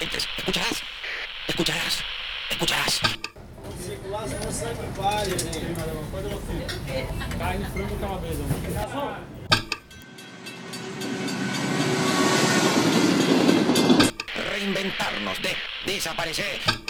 escucharás, 0.00 0.82
escucharás, 1.46 2.04
escucharás. 2.50 3.00
Reinventarnos 14.50 15.42
de 15.42 15.56
desaparecer. 15.86 16.89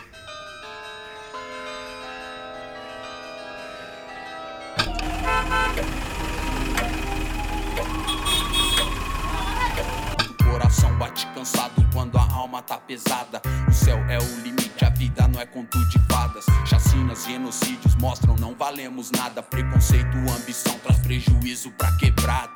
Valemos 19.00 19.10
nada. 19.12 19.42
Preconceito, 19.42 20.16
ambição 20.16 20.78
traz 20.80 20.98
prejuízo 20.98 21.70
pra 21.72 21.90
quebrada. 21.98 22.52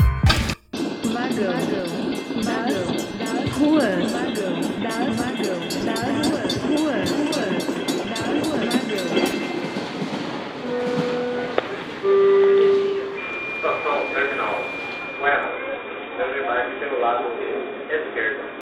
Vagão. 1.13 1.55
Das, 2.45 2.75
das 3.19 3.51
ruas. 3.57 4.13
Vagão. 4.13 4.61
Das, 4.83 5.17
vagão. 5.17 5.61
Das 5.85 6.01
ruas. 6.29 6.53
Ruas. 6.65 7.11
Ruas. 7.11 7.53
Das 8.11 8.29
ruas. 8.47 8.65
Vagão. 13.63 13.99
Terminal. 14.15 14.57
Bueno, 15.21 15.47
desembarque 16.19 16.75
pelo 16.79 17.01
lado 17.01 17.25
esquerdo. 17.91 18.54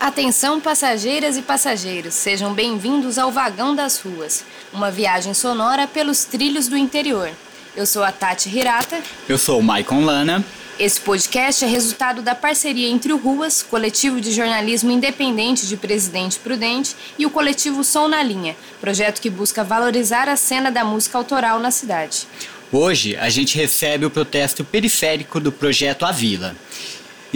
Atenção, 0.00 0.60
passageiras 0.60 1.36
e 1.36 1.42
passageiros, 1.42 2.14
sejam 2.14 2.52
bem-vindos 2.52 3.16
ao 3.16 3.30
Vagão 3.30 3.74
das 3.74 3.98
Ruas, 4.00 4.44
uma 4.72 4.90
viagem 4.90 5.32
sonora 5.32 5.86
pelos 5.86 6.24
trilhos 6.24 6.68
do 6.68 6.76
interior. 6.76 7.30
Eu 7.76 7.86
sou 7.86 8.02
a 8.04 8.12
Tati 8.12 8.48
Hirata. 8.48 9.00
Eu 9.28 9.38
sou 9.38 9.60
o 9.60 9.62
Maicon 9.62 10.04
Lana. 10.04 10.44
Esse 10.78 11.00
podcast 11.00 11.64
é 11.64 11.68
resultado 11.68 12.20
da 12.20 12.34
parceria 12.34 12.88
entre 12.88 13.12
o 13.12 13.16
Ruas, 13.16 13.62
coletivo 13.62 14.20
de 14.20 14.32
jornalismo 14.32 14.90
independente 14.90 15.66
de 15.66 15.76
Presidente 15.76 16.38
Prudente, 16.38 16.96
e 17.16 17.24
o 17.24 17.30
coletivo 17.30 17.84
Som 17.84 18.08
na 18.08 18.22
Linha, 18.22 18.56
projeto 18.80 19.20
que 19.20 19.30
busca 19.30 19.62
valorizar 19.62 20.28
a 20.28 20.36
cena 20.36 20.70
da 20.70 20.84
música 20.84 21.16
autoral 21.16 21.60
na 21.60 21.70
cidade. 21.70 22.26
Hoje 22.72 23.16
a 23.16 23.28
gente 23.28 23.56
recebe 23.56 24.04
o 24.04 24.10
protesto 24.10 24.64
periférico 24.64 25.38
do 25.38 25.52
projeto 25.52 26.04
A 26.04 26.10
Vila. 26.10 26.56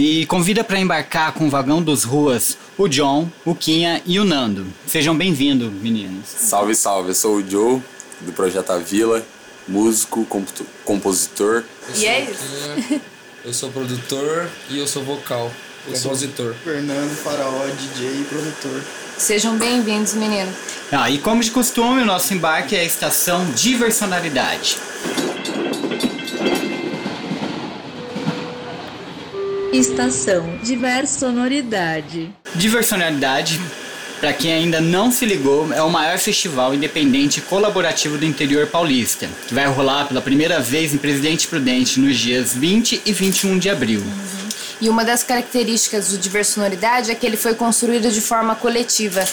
E 0.01 0.25
convida 0.27 0.63
para 0.63 0.79
embarcar 0.79 1.33
com 1.33 1.47
o 1.47 1.49
vagão 1.49 1.81
dos 1.83 2.05
ruas 2.05 2.57
o 2.77 2.87
John, 2.87 3.29
o 3.43 3.53
Quinha 3.53 4.01
e 4.05 4.17
o 4.17 4.23
Nando. 4.23 4.65
Sejam 4.87 5.13
bem-vindos, 5.13 5.69
meninos. 5.73 6.25
Salve, 6.25 6.73
salve. 6.73 7.09
Eu 7.09 7.15
sou 7.15 7.35
o 7.35 7.45
Joe, 7.45 7.81
do 8.21 8.31
Projeto 8.31 8.69
A 8.69 8.77
Vila, 8.77 9.21
músico, 9.67 10.23
compo- 10.23 10.65
compositor. 10.85 11.65
E 11.97 12.05
é 12.05 12.21
isso. 12.31 13.01
Eu 13.43 13.53
sou 13.53 13.69
produtor 13.71 14.49
e 14.69 14.77
eu 14.77 14.85
sou 14.85 15.01
vocal, 15.01 15.49
compositor. 15.85 16.53
Fernando, 16.61 17.15
faraó, 17.15 17.65
DJ 17.67 18.07
e 18.21 18.23
produtor. 18.25 18.81
Sejam 19.17 19.57
bem-vindos, 19.57 20.13
menino. 20.13 20.51
Ah, 20.91 21.09
e 21.09 21.17
como 21.19 21.41
de 21.41 21.49
costume, 21.49 22.01
o 22.01 22.05
nosso 22.05 22.33
embarque 22.33 22.75
é 22.75 22.81
a 22.81 22.83
estação 22.83 23.49
Diversionalidade. 23.51 24.77
Estação 29.71 30.57
Diversonoridade. 30.63 32.33
Diversionalidade, 32.55 33.61
para 34.19 34.33
quem 34.33 34.51
ainda 34.51 34.81
não 34.81 35.11
se 35.11 35.27
ligou, 35.27 35.71
é 35.71 35.81
o 35.83 35.89
maior 35.91 36.17
festival 36.17 36.73
independente 36.73 37.37
e 37.37 37.41
colaborativo 37.43 38.17
do 38.17 38.25
interior 38.25 38.65
paulista, 38.65 39.29
que 39.47 39.53
vai 39.53 39.67
rolar 39.67 40.07
pela 40.07 40.21
primeira 40.21 40.59
vez 40.59 40.91
em 40.91 40.97
Presidente 40.97 41.47
Prudente 41.47 41.99
nos 41.99 42.17
dias 42.17 42.55
20 42.55 43.03
e 43.05 43.13
21 43.13 43.59
de 43.59 43.69
abril. 43.69 44.01
E 44.81 44.89
uma 44.89 45.05
das 45.05 45.21
características 45.21 46.09
do 46.09 46.17
Diversonoridade 46.17 47.11
é 47.11 47.15
que 47.15 47.25
ele 47.25 47.37
foi 47.37 47.53
construído 47.53 48.09
de 48.09 48.21
forma 48.21 48.55
coletiva. 48.55 49.23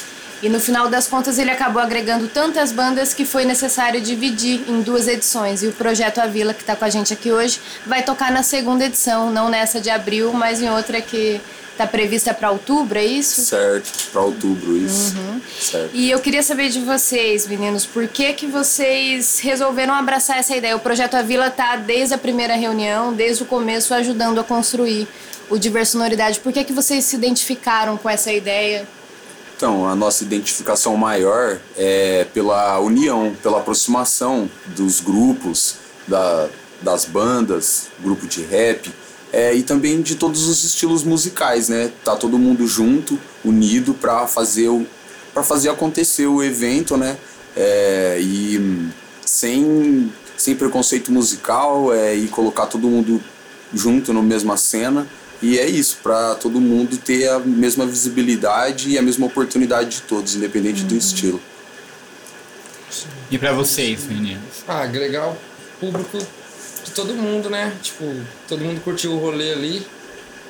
E 0.42 0.48
no 0.48 0.60
final 0.60 0.88
das 0.88 1.06
contas 1.06 1.38
ele 1.38 1.50
acabou 1.50 1.80
agregando 1.80 2.28
tantas 2.28 2.70
bandas 2.70 3.14
que 3.14 3.24
foi 3.24 3.44
necessário 3.44 4.00
dividir 4.00 4.64
em 4.68 4.82
duas 4.82 5.08
edições. 5.08 5.62
E 5.62 5.66
o 5.66 5.72
projeto 5.72 6.18
A 6.18 6.26
Vila, 6.26 6.52
que 6.52 6.60
está 6.60 6.76
com 6.76 6.84
a 6.84 6.90
gente 6.90 7.12
aqui 7.12 7.32
hoje, 7.32 7.60
vai 7.86 8.02
tocar 8.02 8.30
na 8.30 8.42
segunda 8.42 8.84
edição, 8.84 9.30
não 9.30 9.48
nessa 9.48 9.80
de 9.80 9.88
abril, 9.88 10.32
mas 10.32 10.60
em 10.60 10.68
outra 10.68 11.00
que 11.00 11.40
está 11.72 11.86
prevista 11.86 12.32
para 12.32 12.50
outubro, 12.50 12.98
é 12.98 13.04
isso? 13.04 13.42
Certo, 13.42 14.10
pra 14.10 14.22
outubro, 14.22 14.76
isso. 14.76 15.14
Certo. 15.60 15.90
E 15.92 16.10
eu 16.10 16.18
queria 16.20 16.42
saber 16.42 16.70
de 16.70 16.80
vocês, 16.80 17.46
meninos, 17.46 17.84
por 17.84 18.08
que 18.08 18.32
que 18.32 18.46
vocês 18.46 19.40
resolveram 19.40 19.92
abraçar 19.92 20.38
essa 20.38 20.56
ideia? 20.56 20.74
O 20.74 20.80
projeto 20.80 21.14
A 21.14 21.22
Vila 21.22 21.50
tá 21.50 21.76
desde 21.76 22.14
a 22.14 22.18
primeira 22.18 22.54
reunião, 22.54 23.12
desde 23.12 23.42
o 23.42 23.46
começo, 23.46 23.92
ajudando 23.92 24.40
a 24.40 24.44
construir 24.44 25.06
o 25.50 25.58
Diversonoridade. 25.58 26.40
Por 26.40 26.52
que 26.52 26.64
que 26.64 26.72
vocês 26.72 27.04
se 27.04 27.14
identificaram 27.14 27.96
com 27.98 28.08
essa 28.08 28.32
ideia? 28.32 28.88
Então, 29.56 29.88
a 29.88 29.96
nossa 29.96 30.22
identificação 30.22 30.96
maior 30.96 31.58
é 31.78 32.26
pela 32.34 32.78
união, 32.78 33.34
pela 33.42 33.58
aproximação 33.58 34.50
dos 34.76 35.00
grupos, 35.00 35.76
da, 36.06 36.48
das 36.82 37.06
bandas, 37.06 37.88
grupo 38.00 38.26
de 38.26 38.42
rap, 38.42 38.92
é, 39.32 39.54
e 39.54 39.62
também 39.62 40.02
de 40.02 40.14
todos 40.14 40.46
os 40.46 40.62
estilos 40.62 41.02
musicais, 41.02 41.68
né? 41.68 41.90
Tá 42.04 42.16
todo 42.16 42.38
mundo 42.38 42.66
junto, 42.66 43.18
unido 43.44 43.94
para 43.94 44.26
fazer 44.26 44.68
o 44.68 44.86
para 45.32 45.42
fazer 45.42 45.68
acontecer 45.68 46.26
o 46.26 46.42
evento, 46.42 46.96
né? 46.96 47.18
É, 47.56 48.18
e 48.20 48.90
sem 49.24 50.12
sem 50.36 50.54
preconceito 50.54 51.10
musical 51.10 51.92
é, 51.92 52.14
e 52.14 52.28
colocar 52.28 52.66
todo 52.66 52.88
mundo 52.88 53.22
junto 53.74 54.12
na 54.12 54.22
mesma 54.22 54.56
cena. 54.56 55.06
E 55.42 55.58
é 55.58 55.66
isso, 55.66 55.98
para 56.02 56.34
todo 56.36 56.60
mundo 56.60 56.96
ter 56.96 57.28
a 57.28 57.38
mesma 57.38 57.84
visibilidade 57.86 58.88
e 58.90 58.98
a 58.98 59.02
mesma 59.02 59.26
oportunidade 59.26 59.90
de 59.96 60.02
todos, 60.02 60.34
independente 60.34 60.82
do 60.84 60.96
estilo. 60.96 61.40
E 63.30 63.36
para 63.38 63.52
vocês, 63.52 64.04
meninos? 64.06 64.64
Ah, 64.66 64.82
agregar 64.82 65.28
o 65.28 65.36
público 65.80 66.18
de 66.18 66.90
todo 66.92 67.12
mundo, 67.14 67.50
né? 67.50 67.76
Tipo, 67.82 68.04
todo 68.48 68.64
mundo 68.64 68.80
curtiu 68.82 69.12
o 69.12 69.18
rolê 69.18 69.52
ali, 69.52 69.86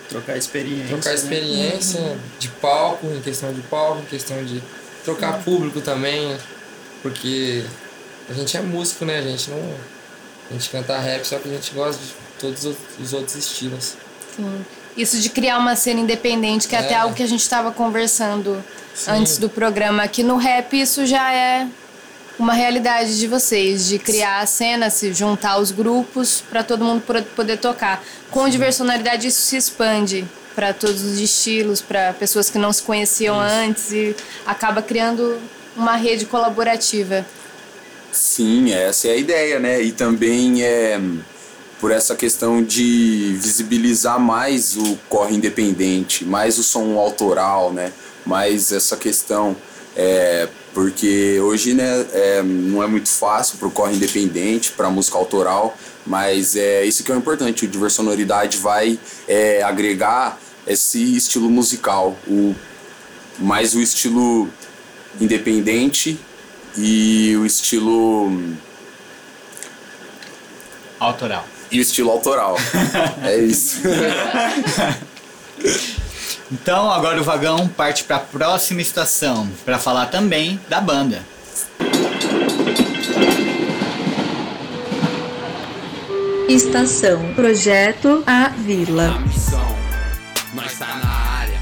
Trocar 0.08 0.36
experiência. 0.36 0.86
trocar 0.88 1.10
né? 1.10 1.14
experiência 1.16 2.18
de 2.38 2.48
palco, 2.48 3.06
em 3.08 3.20
questão 3.20 3.52
de 3.52 3.60
palco, 3.62 4.02
em 4.02 4.04
questão 4.06 4.44
de 4.44 4.62
trocar 5.04 5.42
público 5.42 5.80
também, 5.80 6.36
porque 7.02 7.64
a 8.28 8.32
gente 8.34 8.56
é 8.56 8.60
músico, 8.60 9.04
né? 9.04 9.18
A 9.18 9.22
gente 9.22 9.50
não. 9.50 9.74
A 10.48 10.52
gente 10.52 10.70
canta 10.70 10.96
rap, 10.96 11.24
só 11.24 11.38
que 11.40 11.48
a 11.48 11.52
gente 11.52 11.74
gosta 11.74 12.00
de 12.00 12.12
todos 12.38 12.64
os- 12.66 12.76
os 13.02 13.12
outros 13.12 13.34
estilos. 13.34 13.94
Sim. 14.36 14.64
Isso 14.96 15.18
de 15.18 15.28
criar 15.28 15.58
uma 15.58 15.76
cena 15.76 16.00
independente, 16.00 16.66
que 16.68 16.74
é, 16.76 16.78
até 16.78 16.94
É. 16.94 16.96
algo 16.96 17.14
que 17.14 17.22
a 17.22 17.26
gente 17.28 17.42
estava 17.42 17.70
conversando 17.70 18.62
antes 19.08 19.36
do 19.38 19.48
programa. 19.48 20.02
Aqui 20.02 20.22
no 20.22 20.36
rap 20.36 20.78
isso 20.80 21.04
já 21.04 21.32
é 21.32 21.66
uma 22.38 22.52
realidade 22.54 23.18
de 23.18 23.26
vocês, 23.26 23.86
de 23.86 23.98
criar 23.98 24.40
a 24.40 24.46
cena, 24.46 24.88
se 24.90 25.12
juntar 25.12 25.58
os 25.58 25.70
grupos 25.70 26.42
para 26.48 26.62
todo 26.62 26.84
mundo 26.84 27.02
poder 27.34 27.58
tocar. 27.58 28.02
Com 28.30 28.48
diversionalidade 28.48 29.26
isso 29.28 29.42
se 29.42 29.56
expande 29.56 30.24
para 30.54 30.72
todos 30.72 31.02
os 31.02 31.18
estilos, 31.18 31.82
para 31.82 32.14
pessoas 32.14 32.48
que 32.48 32.58
não 32.58 32.72
se 32.72 32.82
conheciam 32.82 33.38
antes 33.38 33.92
e 33.92 34.16
acaba 34.46 34.80
criando 34.80 35.38
uma 35.76 35.96
rede 35.96 36.24
colaborativa. 36.24 37.24
Sim, 38.10 38.72
essa 38.72 39.08
é 39.08 39.10
a 39.12 39.16
ideia, 39.16 39.58
né? 39.58 39.82
E 39.82 39.92
também 39.92 40.62
é 40.62 40.98
por 41.80 41.90
essa 41.90 42.14
questão 42.16 42.62
de 42.62 43.36
visibilizar 43.40 44.18
mais 44.18 44.76
o 44.76 44.96
corre 45.08 45.36
independente, 45.36 46.24
mais 46.24 46.58
o 46.58 46.62
som 46.62 46.98
autoral, 46.98 47.72
né? 47.72 47.92
Mais 48.24 48.72
essa 48.72 48.96
questão, 48.96 49.56
é, 49.94 50.48
porque 50.72 51.38
hoje 51.40 51.74
né, 51.74 52.06
é, 52.12 52.42
não 52.42 52.82
é 52.82 52.86
muito 52.86 53.08
fácil 53.08 53.58
para 53.58 53.68
o 53.68 53.70
corre 53.70 53.94
independente, 53.94 54.72
para 54.72 54.90
música 54.90 55.16
autoral, 55.16 55.76
mas 56.06 56.56
é 56.56 56.84
isso 56.84 57.04
que 57.04 57.12
é 57.12 57.14
o 57.14 57.18
importante. 57.18 57.64
O 57.64 57.68
Diversonoridade 57.68 58.56
vai 58.58 58.98
é, 59.28 59.62
agregar 59.62 60.40
esse 60.66 61.16
estilo 61.16 61.48
musical, 61.48 62.16
o, 62.26 62.54
mais 63.38 63.74
o 63.74 63.80
estilo 63.80 64.48
independente 65.20 66.18
e 66.76 67.36
o 67.36 67.46
estilo 67.46 68.32
Autoral. 70.98 71.46
E 71.70 71.78
o 71.78 71.82
estilo 71.82 72.10
autoral. 72.10 72.56
é 73.22 73.38
isso. 73.38 73.80
Então 76.50 76.90
agora 76.90 77.20
o 77.20 77.24
vagão 77.24 77.66
parte 77.66 78.04
para 78.04 78.16
a 78.16 78.20
próxima 78.20 78.80
estação 78.80 79.48
para 79.64 79.78
falar 79.78 80.06
também 80.06 80.60
da 80.68 80.80
banda. 80.80 81.22
Estação 86.48 87.34
Projeto 87.34 88.22
A 88.24 88.48
Vila. 88.48 89.08
A 89.08 89.18
missão, 89.18 89.76
nós 90.54 90.78
tá 90.78 90.86
na 91.02 91.10
área. 91.40 91.58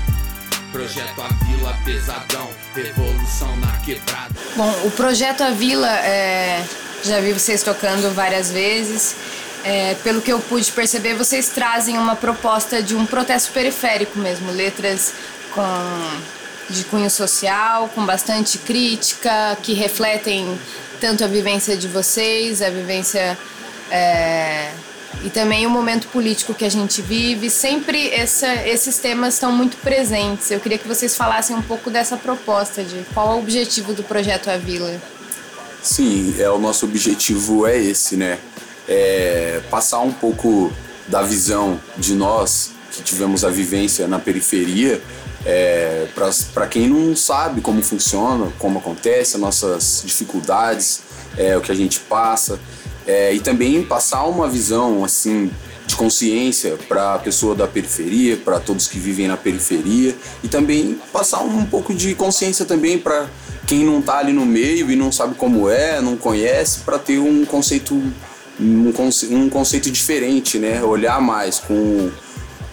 Projeto 0.70 1.22
A 1.22 1.44
Vila 1.44 1.78
Pesadão, 1.84 2.50
revolução 2.74 3.56
na 3.56 3.78
quebrada. 3.78 4.34
Bom, 4.54 4.70
o 4.84 4.90
projeto 4.90 5.40
A 5.42 5.50
Vila, 5.50 5.88
é, 5.88 6.62
já 7.02 7.20
vi 7.20 7.32
vocês 7.32 7.62
tocando 7.62 8.14
várias 8.14 8.50
vezes. 8.50 9.16
É, 9.64 9.94
pelo 10.04 10.20
que 10.20 10.30
eu 10.30 10.38
pude 10.40 10.70
perceber, 10.72 11.14
vocês 11.14 11.48
trazem 11.48 11.96
uma 11.96 12.14
proposta 12.14 12.82
de 12.82 12.94
um 12.94 13.06
protesto 13.06 13.50
periférico 13.52 14.18
mesmo, 14.18 14.52
letras 14.52 15.14
com 15.54 15.62
de 16.68 16.84
cunho 16.84 17.10
social, 17.10 17.88
com 17.94 18.04
bastante 18.04 18.58
crítica, 18.58 19.56
que 19.62 19.72
refletem 19.74 20.58
tanto 21.00 21.24
a 21.24 21.26
vivência 21.26 21.76
de 21.76 21.88
vocês, 21.88 22.62
a 22.62 22.70
vivência 22.70 23.38
é, 23.90 24.70
e 25.22 25.30
também 25.30 25.66
o 25.66 25.70
momento 25.70 26.08
político 26.08 26.54
que 26.54 26.64
a 26.64 26.70
gente 26.70 27.02
vive. 27.02 27.50
Sempre 27.50 28.10
essa, 28.10 28.54
esses 28.66 28.98
temas 28.98 29.34
estão 29.34 29.52
muito 29.52 29.76
presentes. 29.78 30.50
Eu 30.50 30.60
queria 30.60 30.78
que 30.78 30.88
vocês 30.88 31.16
falassem 31.16 31.54
um 31.54 31.62
pouco 31.62 31.90
dessa 31.90 32.16
proposta, 32.16 32.82
de 32.82 33.04
qual 33.12 33.32
é 33.32 33.34
o 33.34 33.38
objetivo 33.38 33.92
do 33.92 34.02
projeto 34.02 34.48
A 34.48 34.56
Vila. 34.56 35.00
Sim, 35.82 36.34
é 36.38 36.48
o 36.48 36.58
nosso 36.58 36.86
objetivo 36.86 37.66
é 37.66 37.76
esse, 37.76 38.16
né? 38.16 38.38
É 38.88 39.60
passar 39.70 40.00
um 40.00 40.12
pouco 40.12 40.72
da 41.08 41.22
visão 41.22 41.80
de 41.96 42.14
nós 42.14 42.72
que 42.92 43.02
tivemos 43.02 43.44
a 43.44 43.50
vivência 43.50 44.06
na 44.06 44.18
periferia 44.18 45.02
é, 45.44 46.06
para 46.54 46.66
quem 46.66 46.88
não 46.88 47.14
sabe 47.14 47.60
como 47.60 47.82
funciona, 47.82 48.50
como 48.58 48.78
acontece, 48.78 49.36
as 49.36 49.40
nossas 49.40 50.02
dificuldades, 50.04 51.02
é, 51.36 51.56
o 51.56 51.60
que 51.60 51.70
a 51.70 51.74
gente 51.74 52.00
passa. 52.00 52.58
É, 53.06 53.34
e 53.34 53.40
também 53.40 53.84
passar 53.84 54.24
uma 54.24 54.48
visão 54.48 55.04
assim 55.04 55.50
de 55.86 55.94
consciência 55.96 56.78
para 56.88 57.16
a 57.16 57.18
pessoa 57.18 57.54
da 57.54 57.66
periferia, 57.66 58.38
para 58.38 58.58
todos 58.58 58.88
que 58.88 58.98
vivem 58.98 59.28
na 59.28 59.36
periferia 59.36 60.16
e 60.42 60.48
também 60.48 60.98
passar 61.12 61.42
um 61.42 61.66
pouco 61.66 61.92
de 61.92 62.14
consciência 62.14 62.64
também 62.64 62.98
para 62.98 63.28
quem 63.66 63.84
não 63.84 63.98
está 63.98 64.18
ali 64.18 64.32
no 64.32 64.46
meio 64.46 64.90
e 64.90 64.96
não 64.96 65.12
sabe 65.12 65.34
como 65.34 65.68
é, 65.68 66.00
não 66.00 66.16
conhece, 66.16 66.80
para 66.80 66.98
ter 66.98 67.18
um 67.18 67.44
conceito 67.44 68.02
um, 68.60 68.92
conce, 68.92 69.26
conceito 69.50 69.90
diferente, 69.90 70.58
né? 70.58 70.82
Olhar 70.82 71.20
mais 71.20 71.58
com 71.58 72.10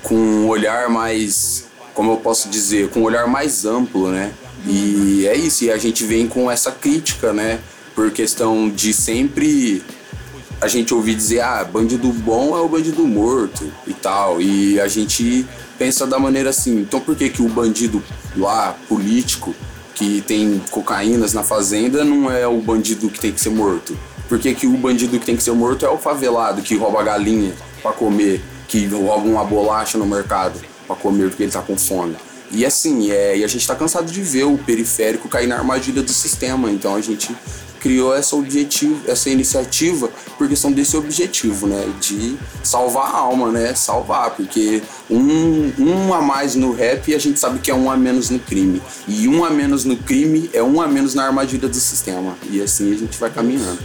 com 0.04 0.16
um 0.16 0.48
olhar 0.48 0.90
mais 0.90 1.66
como 1.94 2.14
eu 2.14 2.18
posso 2.18 2.50
dizer, 2.50 2.90
com 2.90 3.02
um 3.02 3.04
olhar 3.04 3.28
mais 3.28 3.66
amplo, 3.66 4.10
né? 4.10 4.32
E 4.66 5.26
é 5.28 5.36
isso, 5.36 5.66
e 5.66 5.72
a 5.72 5.78
gente 5.78 6.04
vem 6.04 6.28
com 6.28 6.50
essa 6.50 6.72
crítica, 6.72 7.34
né? 7.34 7.60
Por 7.94 8.12
questão 8.12 8.70
de 8.70 8.94
sempre 8.94 9.84
a 10.62 10.68
gente 10.68 10.94
ouvir 10.94 11.16
dizer, 11.16 11.42
ah, 11.42 11.64
bandido 11.64 12.08
bom 12.10 12.56
é 12.56 12.62
o 12.62 12.70
bandido 12.70 13.06
morto 13.06 13.72
e 13.88 13.94
tal. 13.94 14.40
E 14.40 14.80
a 14.80 14.88
gente 14.88 15.46
pensa 15.78 16.06
da 16.06 16.20
maneira 16.20 16.52
assim, 16.52 16.82
então 16.82 17.00
por 17.00 17.16
que 17.16 17.30
que 17.30 17.42
o 17.42 17.50
bandido 17.50 18.02
lá, 18.38 18.76
político, 18.88 19.56
que 19.96 20.22
tem 20.22 20.62
cocaínas 20.70 21.34
na 21.34 21.44
fazenda, 21.44 22.06
não 22.06 22.32
é 22.32 22.48
o 22.48 22.62
bandido 22.62 23.10
que 23.10 23.20
tem 23.20 23.32
que 23.32 23.42
ser 23.42 23.50
morto? 23.50 23.98
Por 24.32 24.40
que 24.40 24.56
que 24.56 24.66
o 24.66 24.78
bandido 24.78 25.20
que 25.20 25.26
tem 25.26 25.36
que 25.36 25.44
ser 25.44 25.52
morto 25.52 25.86
é 25.86 25.90
o 25.90 25.98
favelado 25.98 26.62
que 26.62 26.78
rouba 26.78 27.04
galinha 27.04 27.54
para 27.84 27.92
comer, 27.92 28.42
que 28.66 28.88
rouba 28.88 29.28
uma 29.28 29.44
bolacha 29.44 29.98
no 29.98 30.06
mercado? 30.06 30.58
para 30.88 30.96
comer 30.96 31.28
porque 31.28 31.44
ele 31.44 31.52
tá 31.52 31.62
com 31.62 31.78
fome. 31.78 32.16
E 32.50 32.66
assim, 32.66 33.12
é, 33.12 33.38
e 33.38 33.44
a 33.44 33.48
gente 33.48 33.68
tá 33.68 33.76
cansado 33.76 34.10
de 34.10 34.22
ver 34.22 34.46
o 34.46 34.58
periférico 34.58 35.28
cair 35.28 35.48
na 35.48 35.58
armadilha 35.58 36.02
do 36.02 36.14
sistema, 36.14 36.72
então 36.72 36.96
a 36.96 37.02
gente 37.02 37.36
criou 37.82 38.16
essa 38.16 38.34
objetivo, 38.38 39.02
essa 39.06 39.30
iniciativa 39.30 40.08
por 40.38 40.48
questão 40.48 40.72
desse 40.72 40.96
objetivo, 40.98 41.68
né, 41.68 41.88
de 42.00 42.38
salvar 42.64 43.12
a 43.12 43.18
alma, 43.18 43.52
né, 43.52 43.74
salvar, 43.74 44.32
porque 44.32 44.82
um, 45.10 45.72
um 45.78 46.14
a 46.14 46.22
mais 46.22 46.56
no 46.56 46.72
rap 46.74 47.14
a 47.14 47.20
gente 47.20 47.40
sabe 47.40 47.60
que 47.60 47.72
é 47.72 47.76
um 47.76 47.90
a 47.90 47.98
menos 47.98 48.30
no 48.30 48.40
crime, 48.40 48.82
e 49.08 49.28
um 49.28 49.44
a 49.44 49.50
menos 49.50 49.86
no 49.86 49.98
crime 49.98 50.50
é 50.54 50.64
um 50.64 50.82
a 50.82 50.88
menos 50.88 51.14
na 51.14 51.26
armadilha 51.26 51.68
do 51.68 51.76
sistema, 51.76 52.36
e 52.50 52.62
assim 52.62 52.94
a 52.94 52.98
gente 52.98 53.18
vai 53.18 53.30
caminhando. 53.30 53.80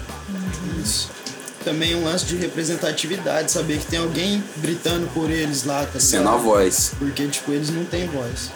Isso 0.82 1.16
também 1.64 1.96
um 1.96 2.04
lance 2.04 2.25
de 2.25 2.37
representatividade, 2.37 3.50
saber 3.50 3.78
que 3.78 3.87
tem 3.87 3.99
alguém 3.99 4.42
gritando 4.58 5.12
por 5.12 5.28
eles 5.28 5.64
lá, 5.64 5.84
tá 5.84 5.99
Sendo 5.99 6.28
a 6.28 6.37
voz. 6.37 6.92
Porque, 6.96 7.26
tipo, 7.26 7.50
eles 7.50 7.70
não 7.70 7.84
têm 7.84 8.06
voz. 8.06 8.52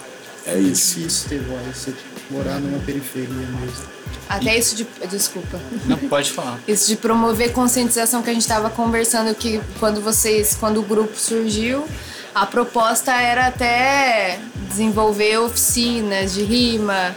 É, 0.46 0.58
isso. 0.58 0.98
É 0.98 1.02
difícil 1.02 1.28
ter 1.28 1.40
voz, 1.42 1.88
morar 2.30 2.60
numa 2.60 2.78
periferia 2.80 3.28
mesmo. 3.28 4.00
Até 4.28 4.56
isso 4.56 4.76
de. 4.76 4.86
Desculpa. 5.08 5.60
Não, 5.86 5.96
pode 5.96 6.30
falar. 6.30 6.60
Isso 6.66 6.86
de 6.86 6.96
promover 6.96 7.52
conscientização 7.52 8.22
que 8.22 8.30
a 8.30 8.32
gente 8.32 8.42
estava 8.42 8.70
conversando, 8.70 9.34
que 9.34 9.60
quando 9.80 10.00
vocês. 10.00 10.56
Quando 10.58 10.78
o 10.78 10.82
grupo 10.82 11.16
surgiu, 11.16 11.84
a 12.32 12.46
proposta 12.46 13.12
era 13.12 13.48
até 13.48 14.38
desenvolver 14.68 15.38
oficinas 15.38 16.32
de 16.32 16.44
rima 16.44 17.14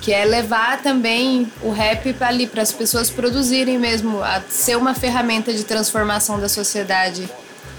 que 0.00 0.12
é 0.12 0.24
levar 0.24 0.82
também 0.82 1.50
o 1.62 1.70
rap 1.70 2.12
para 2.14 2.28
ali 2.28 2.46
para 2.46 2.62
as 2.62 2.72
pessoas 2.72 3.10
produzirem 3.10 3.78
mesmo, 3.78 4.22
a 4.22 4.42
ser 4.48 4.76
uma 4.76 4.94
ferramenta 4.94 5.52
de 5.52 5.62
transformação 5.62 6.40
da 6.40 6.48
sociedade. 6.48 7.28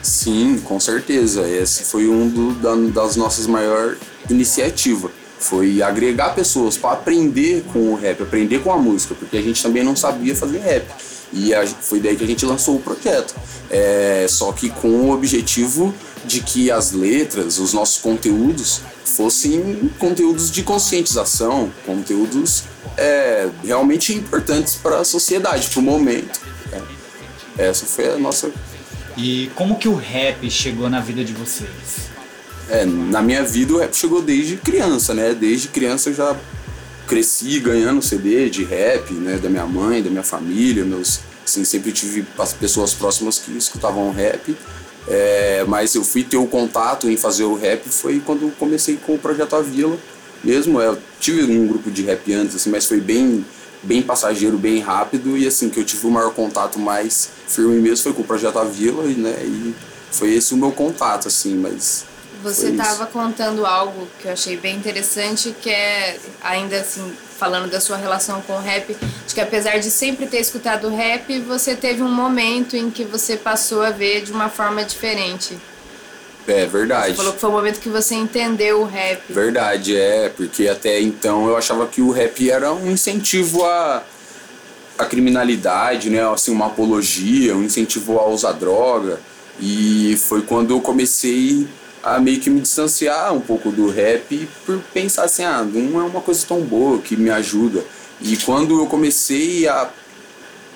Sim, 0.01 0.59
com 0.59 0.79
certeza. 0.79 1.47
Esse 1.47 1.83
foi 1.83 2.07
um 2.07 2.29
do, 2.29 2.53
da, 2.53 2.75
das 2.93 3.15
nossas 3.15 3.47
maiores 3.47 3.97
iniciativas. 4.31 5.11
Foi 5.39 5.81
agregar 5.81 6.35
pessoas 6.35 6.77
para 6.77 6.93
aprender 6.93 7.63
com 7.73 7.91
o 7.91 7.95
rap, 7.95 8.21
aprender 8.21 8.59
com 8.59 8.71
a 8.71 8.77
música, 8.77 9.15
porque 9.15 9.37
a 9.37 9.41
gente 9.41 9.61
também 9.61 9.83
não 9.83 9.95
sabia 9.95 10.35
fazer 10.35 10.59
rap. 10.59 10.85
E 11.33 11.53
a, 11.53 11.65
foi 11.65 11.99
daí 11.99 12.15
que 12.15 12.23
a 12.23 12.27
gente 12.27 12.45
lançou 12.45 12.75
o 12.75 12.79
projeto. 12.79 13.35
É, 13.69 14.25
só 14.29 14.51
que 14.51 14.69
com 14.69 14.87
o 14.87 15.11
objetivo 15.11 15.93
de 16.25 16.41
que 16.41 16.69
as 16.69 16.91
letras, 16.91 17.57
os 17.57 17.73
nossos 17.73 17.99
conteúdos, 17.99 18.81
fossem 19.03 19.89
conteúdos 19.97 20.51
de 20.51 20.61
conscientização, 20.63 21.71
conteúdos 21.85 22.63
é, 22.97 23.49
realmente 23.63 24.13
importantes 24.13 24.75
para 24.75 24.99
a 24.99 25.03
sociedade, 25.03 25.67
para 25.69 25.79
o 25.79 25.83
momento. 25.83 26.39
É. 27.57 27.67
Essa 27.69 27.85
foi 27.85 28.09
a 28.09 28.17
nossa. 28.17 28.51
E 29.17 29.49
como 29.55 29.75
que 29.75 29.87
o 29.87 29.95
rap 29.95 30.49
chegou 30.49 30.89
na 30.89 30.99
vida 30.99 31.23
de 31.23 31.33
vocês? 31.33 32.10
É, 32.71 32.85
na 32.85 33.21
minha 33.21 33.43
vida 33.43 33.73
o 33.73 33.77
rap 33.77 33.93
chegou 33.93 34.21
desde 34.21 34.55
criança, 34.55 35.13
né? 35.13 35.33
Desde 35.33 35.67
criança 35.67 36.09
eu 36.09 36.13
já 36.13 36.37
cresci 37.05 37.59
ganhando 37.59 38.01
CD 38.01 38.49
de 38.49 38.63
rap, 38.63 39.13
né? 39.13 39.37
Da 39.37 39.49
minha 39.49 39.65
mãe, 39.65 40.01
da 40.01 40.09
minha 40.09 40.23
família, 40.23 40.85
meus, 40.85 41.19
assim, 41.45 41.65
sempre 41.65 41.91
tive 41.91 42.25
as 42.39 42.53
pessoas 42.53 42.93
próximas 42.93 43.39
que 43.39 43.51
escutavam 43.57 44.09
rap. 44.11 44.55
É, 45.05 45.65
mas 45.67 45.93
eu 45.95 46.03
fui 46.05 46.23
ter 46.23 46.37
o 46.37 46.47
contato 46.47 47.09
em 47.09 47.17
fazer 47.17 47.43
o 47.43 47.55
rap 47.55 47.89
foi 47.89 48.21
quando 48.25 48.55
comecei 48.57 48.95
com 48.95 49.15
o 49.15 49.19
projeto 49.19 49.57
A 49.57 49.61
Vila 49.61 49.97
mesmo. 50.41 50.79
Eu 50.79 50.97
tive 51.19 51.43
um 51.43 51.67
grupo 51.67 51.91
de 51.91 52.03
rap 52.03 52.33
antes, 52.33 52.55
assim, 52.55 52.69
mas 52.69 52.85
foi 52.85 53.01
bem, 53.01 53.45
bem 53.83 54.01
passageiro, 54.01 54.57
bem 54.57 54.79
rápido. 54.79 55.37
E 55.37 55.45
assim, 55.45 55.69
que 55.69 55.77
eu 55.77 55.83
tive 55.83 56.07
o 56.07 56.11
maior 56.11 56.33
contato 56.33 56.79
mais 56.79 57.31
firme 57.47 57.81
mesmo 57.81 58.03
foi 58.03 58.13
com 58.13 58.21
o 58.21 58.25
projeto 58.25 58.59
A 58.59 58.63
Vila, 58.63 59.03
né? 59.03 59.43
E 59.43 59.75
foi 60.09 60.33
esse 60.33 60.53
o 60.53 60.57
meu 60.57 60.71
contato, 60.71 61.27
assim, 61.27 61.55
mas. 61.55 62.09
Você 62.43 62.69
estava 62.69 63.05
contando 63.05 63.65
algo 63.65 64.07
que 64.19 64.27
eu 64.27 64.31
achei 64.31 64.57
bem 64.57 64.75
interessante, 64.75 65.55
que 65.61 65.69
é 65.69 66.17
ainda 66.41 66.79
assim 66.79 67.13
falando 67.37 67.69
da 67.69 67.79
sua 67.79 67.97
relação 67.97 68.41
com 68.41 68.53
o 68.53 68.59
rap, 68.59 68.95
de 69.27 69.33
que 69.33 69.41
apesar 69.41 69.77
de 69.79 69.89
sempre 69.89 70.27
ter 70.27 70.39
escutado 70.39 70.89
rap, 70.89 71.39
você 71.39 71.75
teve 71.75 72.03
um 72.03 72.11
momento 72.11 72.75
em 72.75 72.89
que 72.89 73.03
você 73.03 73.35
passou 73.35 73.81
a 73.81 73.89
ver 73.89 74.21
de 74.21 74.31
uma 74.31 74.49
forma 74.49 74.83
diferente. 74.83 75.57
É 76.47 76.65
verdade. 76.65 77.09
Você 77.09 77.15
falou 77.15 77.33
que 77.33 77.39
foi 77.39 77.49
o 77.49 77.53
momento 77.53 77.79
que 77.79 77.89
você 77.89 78.15
entendeu 78.15 78.81
o 78.81 78.85
rap. 78.85 79.21
Verdade, 79.29 79.95
é, 79.95 80.29
porque 80.29 80.67
até 80.67 80.99
então 80.99 81.47
eu 81.47 81.55
achava 81.55 81.85
que 81.87 82.01
o 82.01 82.11
rap 82.11 82.49
era 82.49 82.73
um 82.73 82.91
incentivo 82.91 83.63
a 83.65 84.03
a 85.01 85.05
criminalidade, 85.05 86.11
né, 86.11 86.21
assim, 86.31 86.51
uma 86.51 86.67
apologia, 86.67 87.55
um 87.55 87.63
incentivo 87.63 88.19
a 88.19 88.27
usar 88.27 88.51
droga. 88.51 89.19
E 89.59 90.15
foi 90.17 90.41
quando 90.41 90.71
eu 90.71 90.81
comecei 90.81 91.67
a 92.03 92.19
meio 92.19 92.39
que 92.39 92.49
me 92.49 92.61
distanciar 92.61 93.33
um 93.33 93.39
pouco 93.39 93.71
do 93.71 93.89
rap 93.89 94.47
por 94.65 94.79
pensar 94.93 95.25
assim, 95.25 95.43
ah, 95.43 95.63
não 95.63 96.01
é 96.01 96.03
uma 96.03 96.21
coisa 96.21 96.45
tão 96.47 96.61
boa 96.61 96.99
que 96.99 97.15
me 97.15 97.29
ajuda. 97.29 97.83
E 98.19 98.37
quando 98.37 98.79
eu 98.79 98.87
comecei 98.87 99.67
a, 99.67 99.89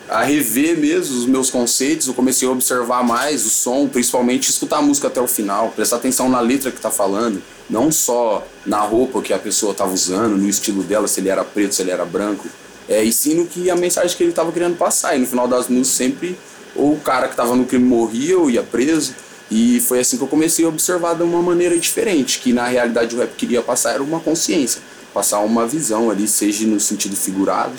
a 0.10 0.24
rever 0.24 0.78
mesmo 0.78 1.18
os 1.18 1.26
meus 1.26 1.50
conceitos, 1.50 2.08
eu 2.08 2.14
comecei 2.14 2.48
a 2.48 2.52
observar 2.52 3.04
mais 3.04 3.46
o 3.46 3.50
som, 3.50 3.88
principalmente 3.88 4.50
escutar 4.50 4.78
a 4.78 4.82
música 4.82 5.08
até 5.08 5.20
o 5.20 5.28
final, 5.28 5.72
prestar 5.76 5.98
atenção 5.98 6.30
na 6.30 6.40
letra 6.40 6.72
que 6.72 6.80
tá 6.80 6.92
falando, 6.92 7.42
não 7.70 7.92
só 7.92 8.46
na 8.66 8.80
roupa 8.80 9.22
que 9.22 9.34
a 9.34 9.40
pessoa 9.40 9.72
estava 9.72 9.94
usando, 9.94 10.38
no 10.38 10.48
estilo 10.48 10.84
dela, 10.84 11.08
se 11.08 11.20
ele 11.20 11.30
era 11.30 11.44
preto, 11.44 11.74
se 11.74 11.82
ele 11.82 11.92
era 11.92 12.06
branco, 12.06 12.48
é, 12.88 13.04
e 13.04 13.12
sim 13.12 13.34
no 13.34 13.48
que 13.48 13.70
a 13.70 13.76
mensagem 13.76 14.16
que 14.16 14.24
ele 14.24 14.30
estava 14.30 14.52
querendo 14.52 14.78
passar. 14.78 15.16
E 15.16 15.20
no 15.20 15.26
final 15.26 15.48
das 15.48 15.68
músicas 15.68 15.98
sempre 15.98 16.38
ou 16.76 16.94
o 16.94 17.00
cara 17.00 17.28
que 17.28 17.34
estava 17.34 17.56
no 17.56 17.66
crime 17.66 17.86
morria 17.86 18.38
ou 18.38 18.50
ia 18.50 18.62
preso, 18.62 19.16
e 19.50 19.80
foi 19.80 20.00
assim 20.00 20.18
que 20.18 20.24
eu 20.24 20.28
comecei 20.28 20.66
a 20.66 20.70
observar 20.70 21.16
de 21.16 21.24
uma 21.24 21.42
maneira 21.42 21.78
diferente, 21.78 22.40
que 22.40 22.52
na 22.52 22.66
realidade 22.66 23.16
o 23.16 23.20
rap 23.20 23.34
queria 23.36 23.62
passar 23.62 23.94
era 23.94 24.04
uma 24.04 24.20
consciência, 24.20 24.82
passar 25.14 25.40
uma 25.40 25.68
visão 25.68 26.10
ali, 26.10 26.28
seja 26.28 26.66
no 26.66 26.80
sentido 26.80 27.16
figurado 27.16 27.74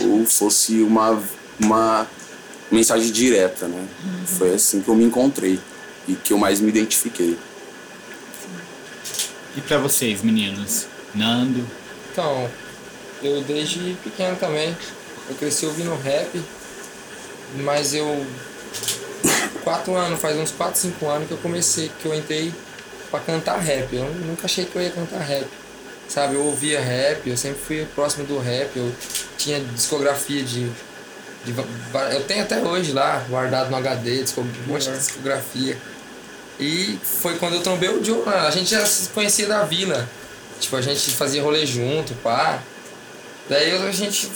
ou 0.00 0.24
fosse 0.26 0.80
uma, 0.82 1.22
uma 1.60 2.06
mensagem 2.70 3.10
direta, 3.12 3.68
né? 3.68 3.86
Uhum. 4.04 4.26
Foi 4.26 4.54
assim 4.54 4.80
que 4.80 4.88
eu 4.88 4.94
me 4.94 5.04
encontrei 5.04 5.60
e 6.08 6.14
que 6.14 6.32
eu 6.32 6.38
mais 6.38 6.60
me 6.60 6.68
identifiquei. 6.68 7.38
E 9.56 9.60
para 9.60 9.78
vocês, 9.78 10.22
meninos, 10.22 10.86
Nando. 11.14 11.66
Então, 12.10 12.50
eu 13.22 13.42
desde 13.42 13.96
pequeno 14.02 14.36
também. 14.36 14.76
Eu 15.28 15.36
cresci 15.36 15.66
ouvindo 15.66 15.94
rap, 15.96 16.42
mas 17.56 17.94
eu. 17.94 18.26
Quatro 19.64 19.94
anos, 19.94 20.20
faz 20.20 20.36
uns 20.36 20.50
4, 20.50 20.80
5 20.80 21.08
anos 21.08 21.28
que 21.28 21.34
eu 21.34 21.38
comecei, 21.38 21.90
que 22.00 22.06
eu 22.06 22.14
entrei 22.14 22.52
pra 23.10 23.20
cantar 23.20 23.58
rap. 23.58 23.94
Eu 23.94 24.04
nunca 24.04 24.46
achei 24.46 24.64
que 24.64 24.74
eu 24.74 24.82
ia 24.82 24.90
cantar 24.90 25.20
rap. 25.20 25.46
Sabe, 26.08 26.34
eu 26.34 26.44
ouvia 26.44 26.80
rap, 26.80 27.28
eu 27.28 27.36
sempre 27.36 27.60
fui 27.60 27.86
próximo 27.94 28.26
do 28.26 28.38
rap, 28.38 28.76
eu 28.76 28.92
tinha 29.38 29.60
discografia 29.60 30.42
de. 30.42 30.68
de 31.44 31.54
eu 32.12 32.24
tenho 32.24 32.42
até 32.42 32.58
hoje 32.60 32.92
lá, 32.92 33.24
guardado 33.28 33.70
no 33.70 33.76
HD, 33.76 34.24
um 34.36 34.72
monte 34.72 34.90
de 34.90 34.98
discografia. 34.98 35.78
E 36.60 36.98
foi 37.02 37.38
quando 37.38 37.54
eu 37.54 37.62
trombei 37.62 37.88
o 37.88 38.04
Joe, 38.04 38.22
a 38.28 38.50
gente 38.50 38.70
já 38.70 38.84
se 38.84 39.08
conhecia 39.10 39.46
da 39.46 39.64
vila. 39.64 40.08
Tipo, 40.60 40.76
a 40.76 40.80
gente 40.80 41.10
fazia 41.12 41.42
rolê 41.42 41.66
junto, 41.66 42.14
pá. 42.16 42.60
Daí 43.48 43.72
a 43.72 43.90
gente, 43.90 44.30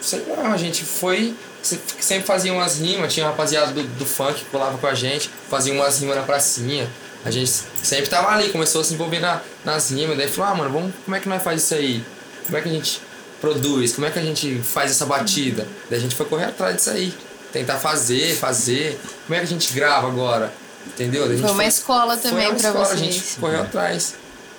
sei 0.00 0.24
lá, 0.28 0.52
a 0.52 0.56
gente 0.56 0.84
foi, 0.84 1.34
se- 1.62 1.80
sempre 2.00 2.24
fazia 2.26 2.52
umas 2.52 2.78
rimas, 2.78 3.12
tinha 3.12 3.26
uma 3.26 3.32
rapaziada 3.32 3.72
do, 3.72 3.82
do 3.82 4.06
funk 4.06 4.40
que 4.40 4.44
colava 4.46 4.78
com 4.78 4.86
a 4.86 4.94
gente, 4.94 5.30
fazia 5.48 5.72
umas 5.72 5.98
rimas 6.00 6.16
na 6.16 6.22
pracinha. 6.22 6.88
A 7.24 7.30
gente 7.30 7.50
sempre 7.82 8.08
tava 8.08 8.28
ali, 8.28 8.48
começou 8.50 8.80
a 8.80 8.84
se 8.84 8.94
envolver 8.94 9.20
na, 9.20 9.40
nas 9.64 9.90
rimas, 9.90 10.16
daí 10.16 10.26
falou, 10.28 10.50
ah, 10.52 10.54
mano, 10.54 10.70
vamos, 10.72 10.92
como 11.04 11.16
é 11.16 11.20
que 11.20 11.28
nós 11.28 11.42
faz 11.42 11.62
isso 11.62 11.74
aí? 11.74 12.04
Como 12.46 12.56
é 12.56 12.62
que 12.62 12.68
a 12.68 12.72
gente 12.72 13.00
produz? 13.40 13.92
Como 13.92 14.06
é 14.06 14.10
que 14.10 14.18
a 14.18 14.22
gente 14.22 14.60
faz 14.62 14.90
essa 14.90 15.04
batida? 15.06 15.66
Daí 15.90 15.98
a 15.98 16.02
gente 16.02 16.14
foi 16.14 16.24
correr 16.26 16.44
atrás 16.46 16.76
disso 16.76 16.90
aí. 16.90 17.14
Tentar 17.52 17.78
fazer, 17.78 18.34
fazer. 18.36 18.98
Como 19.26 19.34
é 19.34 19.38
que 19.40 19.44
a 19.44 19.48
gente 19.48 19.72
grava 19.74 20.06
agora? 20.06 20.52
Entendeu? 20.86 21.22
Daí 21.24 21.32
a 21.32 21.36
gente 21.36 21.44
Foi 21.44 21.52
uma 21.52 21.64
escola 21.66 22.16
foi 22.16 22.30
também 22.30 22.54
escola, 22.54 22.84
vocês. 22.86 22.92
A 23.00 23.04
gente 23.04 23.22
correu 23.38 23.60
atrás. 23.62 24.14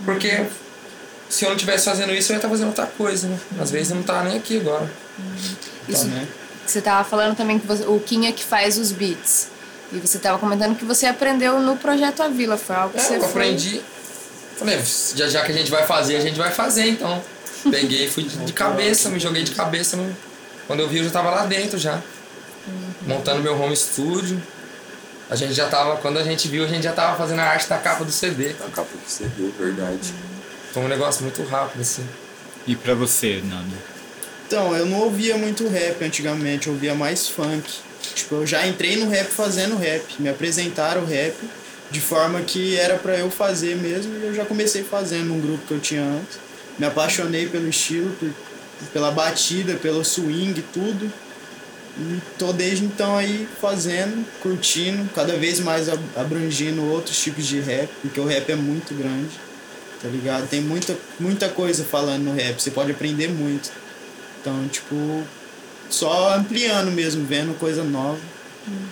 Porque 0.05 0.45
se 1.29 1.45
eu 1.45 1.49
não 1.49 1.55
estivesse 1.55 1.85
fazendo 1.85 2.13
isso, 2.13 2.31
eu 2.31 2.35
ia 2.35 2.37
estar 2.37 2.49
fazendo 2.49 2.67
outra 2.67 2.85
coisa, 2.85 3.27
né? 3.27 3.39
Às 3.59 3.71
vezes 3.71 3.89
eu 3.89 3.95
não 3.95 4.03
tava 4.03 4.25
nem 4.29 4.37
aqui 4.37 4.59
agora. 4.59 4.89
Isso, 5.87 6.05
né? 6.05 6.27
Você 6.65 6.81
tava 6.81 7.03
falando 7.07 7.35
também 7.35 7.59
que 7.59 7.67
você- 7.67 7.85
o 7.85 7.99
Kim 7.99 8.27
é 8.27 8.31
que 8.31 8.43
faz 8.43 8.77
os 8.77 8.91
beats. 8.91 9.47
E 9.91 9.97
você 9.97 10.17
tava 10.19 10.39
comentando 10.39 10.77
que 10.77 10.85
você 10.85 11.05
aprendeu 11.05 11.59
no 11.59 11.75
projeto 11.75 12.21
A 12.23 12.27
Vila. 12.29 12.57
Foi 12.57 12.75
algo 12.75 12.93
que 12.93 12.99
É, 12.99 13.03
você 13.03 13.15
eu 13.17 13.19
foi... 13.21 13.29
aprendi. 13.29 13.81
Falei, 14.57 14.79
já, 15.15 15.27
já 15.27 15.43
que 15.43 15.51
a 15.51 15.55
gente 15.55 15.69
vai 15.71 15.85
fazer, 15.85 16.15
a 16.17 16.21
gente 16.21 16.37
vai 16.37 16.51
fazer, 16.51 16.87
então. 16.87 17.21
Peguei 17.69 18.05
e 18.05 18.09
fui 18.09 18.23
de, 18.23 18.37
de 18.37 18.53
cabeça, 18.53 19.09
me 19.09 19.19
joguei 19.19 19.43
de 19.43 19.51
cabeça. 19.51 19.97
No... 19.97 20.15
Quando 20.67 20.79
eu 20.79 20.87
vi, 20.87 20.99
eu 20.99 21.03
já 21.03 21.09
tava 21.11 21.29
lá 21.31 21.45
dentro 21.45 21.77
já. 21.77 21.99
Montando 23.05 23.41
meu 23.41 23.59
home 23.59 23.75
studio. 23.75 24.41
A 25.29 25.35
gente 25.35 25.53
já 25.53 25.67
tava, 25.67 25.97
quando 25.97 26.19
a 26.19 26.23
gente 26.23 26.47
viu, 26.47 26.63
a 26.63 26.67
gente 26.67 26.83
já 26.83 26.91
tava 26.93 27.17
fazendo 27.17 27.39
a 27.39 27.43
arte 27.45 27.67
da 27.67 27.77
capa 27.77 28.03
do 28.03 28.11
CD. 28.11 28.49
Da 28.53 28.65
capa 28.65 28.89
do 28.93 29.09
CD, 29.09 29.49
verdade. 29.57 30.13
Foi 30.73 30.83
um 30.83 30.87
negócio 30.87 31.23
muito 31.23 31.43
rápido, 31.43 31.81
assim. 31.81 32.05
E 32.67 32.75
pra 32.75 32.93
você, 32.93 33.41
Nando? 33.45 33.75
Então, 34.51 34.75
eu 34.75 34.85
não 34.85 34.99
ouvia 34.99 35.37
muito 35.37 35.65
rap 35.69 36.03
antigamente, 36.03 36.67
eu 36.67 36.73
ouvia 36.73 36.93
mais 36.93 37.25
funk. 37.25 37.63
Tipo, 38.13 38.35
eu 38.35 38.45
já 38.45 38.67
entrei 38.67 38.97
no 38.97 39.07
rap 39.09 39.29
fazendo 39.31 39.77
rap, 39.77 40.03
me 40.19 40.27
apresentaram 40.27 41.03
o 41.03 41.05
rap 41.05 41.33
de 41.89 42.01
forma 42.01 42.41
que 42.41 42.75
era 42.75 42.95
pra 42.97 43.15
eu 43.17 43.31
fazer 43.31 43.77
mesmo 43.77 44.13
e 44.17 44.25
eu 44.25 44.33
já 44.35 44.43
comecei 44.43 44.83
fazendo 44.83 45.27
num 45.27 45.39
grupo 45.39 45.65
que 45.65 45.73
eu 45.73 45.79
tinha 45.79 46.01
antes. 46.03 46.37
Me 46.77 46.85
apaixonei 46.85 47.47
pelo 47.47 47.69
estilo, 47.69 48.13
por- 48.19 48.29
pela 48.91 49.09
batida, 49.09 49.75
pelo 49.75 50.03
swing, 50.03 50.61
tudo. 50.73 51.09
E 51.97 52.19
tô 52.37 52.51
desde 52.51 52.83
então 52.83 53.15
aí 53.17 53.47
fazendo, 53.61 54.25
curtindo, 54.41 55.09
cada 55.15 55.37
vez 55.37 55.61
mais 55.61 55.87
ab- 55.87 56.03
abrangindo 56.17 56.83
outros 56.91 57.17
tipos 57.17 57.45
de 57.47 57.61
rap, 57.61 57.87
porque 58.01 58.19
o 58.19 58.25
rap 58.25 58.49
é 58.51 58.55
muito 58.57 58.93
grande, 58.93 59.31
tá 60.01 60.09
ligado? 60.09 60.49
Tem 60.49 60.59
muita, 60.59 60.93
muita 61.17 61.47
coisa 61.47 61.85
falando 61.85 62.23
no 62.23 62.33
rap, 62.33 62.61
você 62.61 62.69
pode 62.71 62.91
aprender 62.91 63.29
muito. 63.29 63.79
Então, 64.41 64.67
tipo, 64.67 65.23
só 65.89 66.35
ampliando 66.35 66.91
mesmo, 66.91 67.25
vendo 67.25 67.57
coisa 67.57 67.83
nova. 67.83 68.19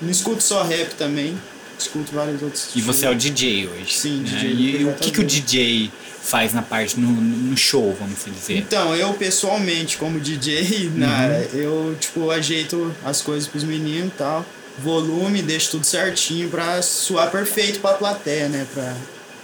Não 0.02 0.10
escuto 0.10 0.42
só 0.42 0.64
rap 0.64 0.94
também, 0.96 1.38
escuto 1.78 2.12
vários 2.14 2.42
outros. 2.42 2.70
E 2.76 2.82
você 2.82 3.06
é 3.06 3.10
o 3.10 3.16
DJ 3.16 3.68
hoje. 3.68 3.94
Sim, 3.94 4.22
né? 4.22 4.40
DJ 4.40 4.82
E 4.82 4.86
o 4.86 4.94
que, 4.94 5.12
que 5.12 5.22
o. 5.22 5.24
DJ 5.24 5.92
faz 6.22 6.54
na 6.54 6.62
parte, 6.62 7.00
no, 7.00 7.10
no 7.10 7.58
show, 7.58 7.96
vamos 8.00 8.18
dizer? 8.26 8.58
Então, 8.58 8.96
eu 8.96 9.14
pessoalmente, 9.14 9.98
como 9.98 10.20
DJ, 10.20 10.90
né, 10.94 11.48
eu, 11.54 11.96
tipo, 12.00 12.30
ajeito 12.30 12.94
as 13.04 13.22
coisas 13.22 13.48
pros 13.48 13.64
meninos 13.64 14.10
e 14.10 14.18
tal. 14.18 14.46
Volume, 14.78 15.42
deixo 15.42 15.72
tudo 15.72 15.86
certinho 15.86 16.50
pra 16.50 16.82
suar 16.82 17.30
perfeito 17.30 17.80
pra 17.80 17.94
plateia, 17.94 18.48
né? 18.48 18.66
Pra 18.74 18.96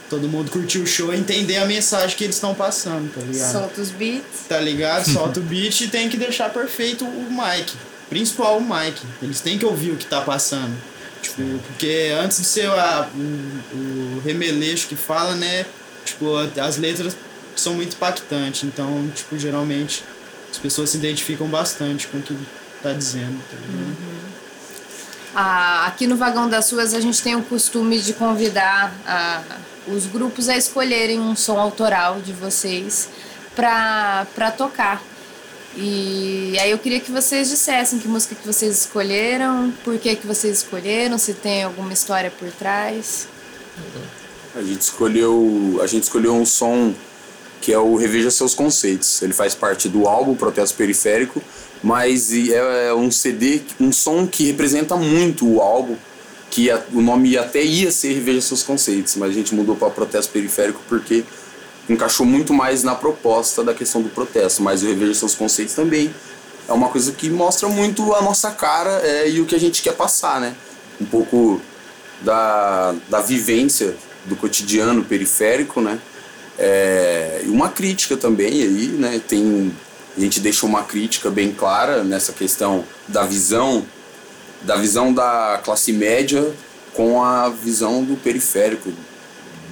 todo 0.10 0.28
mundo 0.28 0.52
curtir 0.52 0.80
o 0.80 0.88
show 0.88 1.14
e 1.14 1.18
entender 1.18 1.58
a 1.58 1.66
mensagem 1.66 2.16
que 2.16 2.24
eles 2.24 2.36
estão 2.36 2.54
passando, 2.54 3.12
tá 3.14 3.22
ligado? 3.22 3.52
Solta 3.52 3.82
os 3.82 3.90
beats. 3.92 4.48
Tá 4.48 4.60
ligado? 4.60 5.10
Solta 5.12 5.40
o 5.40 5.44
beat 5.44 5.82
e 5.82 5.88
tem 5.88 6.10
que 6.10 6.18
deixar 6.18 6.50
perfeito 6.50 7.06
o 7.06 7.28
mic. 7.30 7.74
Principal 8.10 8.58
o 8.58 8.62
mic. 8.62 9.02
Eles 9.22 9.42
têm 9.42 9.58
que 9.58 9.66
ouvir 9.66 9.92
o 9.92 9.96
que 9.96 10.06
tá 10.06 10.22
passando. 10.22 10.76
Tipo, 11.22 11.42
porque 11.68 12.12
antes 12.22 12.38
de 12.38 12.46
ser 12.46 12.70
a, 12.70 13.10
o, 13.16 13.78
o 13.78 14.22
remeleixo 14.24 14.88
que 14.88 14.96
fala, 14.96 15.36
né? 15.36 15.66
Tipo, 16.06 16.36
as 16.38 16.78
letras 16.78 17.18
são 17.56 17.74
muito 17.74 17.96
impactantes. 17.96 18.64
Então, 18.64 19.10
tipo, 19.16 19.38
geralmente 19.40 20.04
as 20.52 20.58
pessoas 20.58 20.92
se 20.92 20.98
identificam 20.98 21.48
bastante 21.48 22.08
com 22.08 22.20
o 22.20 22.22
que 22.22 22.38
tá 22.82 22.94
dizendo, 22.94 23.42
tá 23.50 23.58
ligado? 23.58 24.15
Ah, 25.36 25.86
aqui 25.88 26.08
no 26.08 26.16
Vagão 26.16 26.48
das 26.48 26.66
Suas 26.66 26.94
a 26.94 27.02
gente 27.02 27.22
tem 27.22 27.36
o 27.36 27.44
costume 27.44 28.00
de 28.00 28.14
convidar 28.14 28.96
ah, 29.06 29.44
os 29.86 30.06
grupos 30.06 30.48
a 30.48 30.56
escolherem 30.56 31.20
um 31.20 31.36
som 31.36 31.60
autoral 31.60 32.22
de 32.22 32.32
vocês 32.32 33.10
pra 33.54 34.26
tocar. 34.58 35.04
E 35.78 36.58
aí 36.58 36.72
eu 36.72 36.78
queria 36.78 37.02
que 37.02 37.12
vocês 37.12 37.50
dissessem 37.50 38.00
que 38.00 38.08
música 38.08 38.34
que 38.34 38.48
vocês 38.48 38.80
escolheram, 38.80 39.74
por 39.84 40.00
que, 40.00 40.16
que 40.16 40.26
vocês 40.26 40.60
escolheram, 40.60 41.18
se 41.18 41.34
tem 41.34 41.64
alguma 41.64 41.92
história 41.92 42.32
por 42.32 42.50
trás. 42.52 43.28
A 44.56 44.62
gente 44.62 44.82
escolheu, 44.82 45.80
a 45.84 45.88
gente 45.88 46.04
escolheu 46.04 46.34
um 46.34 46.46
som 46.46 46.94
que 47.60 47.74
é 47.74 47.80
o 47.80 47.96
Reveja 47.96 48.32
Seus 48.32 48.54
Conceitos. 48.54 49.22
Ele 49.22 49.34
faz 49.34 49.54
parte 49.54 49.90
do 49.90 50.08
álbum 50.08 50.34
Protesto 50.34 50.78
Periférico, 50.78 51.42
mas 51.86 52.34
é 52.34 52.92
um 52.96 53.12
CD, 53.12 53.62
um 53.80 53.92
som 53.92 54.26
que 54.26 54.44
representa 54.48 54.96
muito 54.96 55.48
o 55.48 55.62
álbum, 55.62 55.96
que 56.50 56.72
a- 56.72 56.84
o 56.92 57.00
nome 57.00 57.38
até 57.38 57.62
ia 57.64 57.92
ser 57.92 58.14
Reveja 58.14 58.42
Seus 58.42 58.64
Conceitos, 58.64 59.16
mas 59.18 59.30
a 59.30 59.34
gente 59.34 59.54
mudou 59.54 59.76
para 59.76 59.92
Protesto 59.92 60.32
Periférico 60.34 60.82
porque 60.90 61.24
encaixou 61.88 62.26
muito 62.26 62.56
mais 62.56 62.82
na 62.84 62.96
proposta 62.96 63.64
da 63.64 63.72
questão 63.72 64.02
do 64.02 64.10
protesto, 64.10 64.64
mas 64.64 64.82
o 64.82 64.88
Reveja 64.88 65.14
Seus 65.14 65.36
Conceitos 65.36 65.76
também 65.76 66.12
é 66.68 66.74
uma 66.74 66.90
coisa 66.90 67.12
que 67.12 67.30
mostra 67.30 67.70
muito 67.70 68.16
a 68.16 68.22
nossa 68.24 68.50
cara 68.50 69.02
é, 69.04 69.30
e 69.30 69.40
o 69.40 69.46
que 69.46 69.54
a 69.54 69.60
gente 69.60 69.84
quer 69.84 69.94
passar, 69.94 70.42
né? 70.42 70.56
Um 71.00 71.06
pouco 71.06 71.62
da, 72.24 72.96
da 73.08 73.22
vivência 73.22 73.96
do 74.26 74.36
cotidiano 74.36 75.04
periférico, 75.04 75.82
né? 75.82 76.00
É, 76.58 77.42
e 77.46 77.50
uma 77.50 77.70
crítica 77.70 78.18
também 78.18 78.64
aí, 78.64 78.88
né? 78.98 79.22
Tem, 79.28 79.72
a 80.16 80.20
gente 80.20 80.40
deixa 80.40 80.66
uma 80.66 80.84
crítica 80.84 81.30
bem 81.30 81.52
clara 81.52 82.04
nessa 82.04 82.32
questão 82.32 82.84
da 83.08 83.24
visão 83.24 83.86
da 84.62 84.76
visão 84.78 85.14
da 85.14 85.62
classe 85.64 85.94
média 85.94 86.54
com 86.94 87.24
a 87.24 87.50
visão 87.50 88.04
do 88.04 88.16
periférico, 88.16 88.92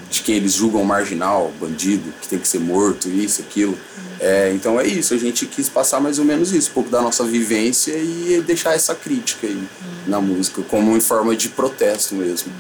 de 0.10 0.22
quem 0.22 0.36
eles 0.36 0.54
julgam 0.54 0.84
marginal, 0.84 1.52
bandido, 1.60 2.14
que 2.22 2.28
tem 2.28 2.38
que 2.38 2.48
ser 2.48 2.60
morto, 2.60 3.10
isso, 3.10 3.42
aquilo. 3.42 3.78
É, 4.20 4.52
então 4.54 4.80
é 4.80 4.86
isso, 4.86 5.14
a 5.14 5.18
gente 5.18 5.46
quis 5.48 5.68
passar 5.68 6.00
mais 6.00 6.20
ou 6.20 6.26
menos 6.26 6.54
isso, 6.54 6.70
um 6.70 6.74
pouco 6.74 6.90
da 6.90 7.02
nossa 7.02 7.24
vivência 7.24 7.94
e 7.94 8.44
deixar 8.46 8.74
essa 8.76 8.94
crítica 8.94 9.48
aí 9.48 9.68
na 10.06 10.22
música, 10.22 10.62
como 10.64 10.96
em 10.96 11.02
forma 11.02 11.36
de 11.36 11.50
protesto 11.50 12.14
mesmo. 12.14 12.52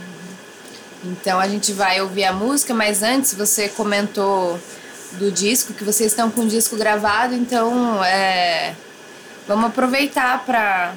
Então 1.03 1.39
a 1.39 1.47
gente 1.47 1.71
vai 1.71 2.01
ouvir 2.01 2.23
a 2.23 2.33
música, 2.33 2.73
mas 2.73 3.03
antes 3.03 3.33
você 3.33 3.67
comentou 3.69 4.59
do 5.17 5.31
disco, 5.31 5.73
que 5.73 5.83
vocês 5.83 6.11
estão 6.11 6.29
com 6.29 6.41
o 6.41 6.47
disco 6.47 6.75
gravado, 6.75 7.33
então 7.35 8.03
é, 8.03 8.75
vamos 9.47 9.65
aproveitar 9.65 10.43
para 10.45 10.93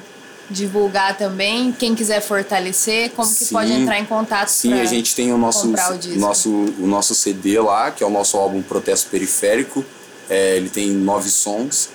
divulgar 0.49 1.17
também. 1.17 1.71
Quem 1.71 1.93
quiser 1.93 2.21
fortalecer, 2.21 3.11
como 3.11 3.27
que 3.27 3.45
Sim. 3.45 3.53
pode 3.53 3.71
entrar 3.71 3.99
em 3.99 4.05
contato 4.05 4.49
Sim, 4.49 4.73
a 4.73 4.85
gente 4.85 5.15
tem 5.15 5.33
o 5.33 5.37
nosso, 5.37 5.67
o 5.67 6.17
nosso, 6.17 6.49
o 6.49 6.87
nosso 6.87 7.13
CD 7.13 7.59
lá, 7.59 7.91
que 7.91 8.03
é 8.03 8.07
o 8.07 8.09
nosso 8.09 8.37
álbum 8.37 8.61
Protesto 8.61 9.09
Periférico. 9.09 9.83
É, 10.29 10.57
ele 10.57 10.69
tem 10.69 10.89
nove 10.89 11.29
sons. 11.29 11.89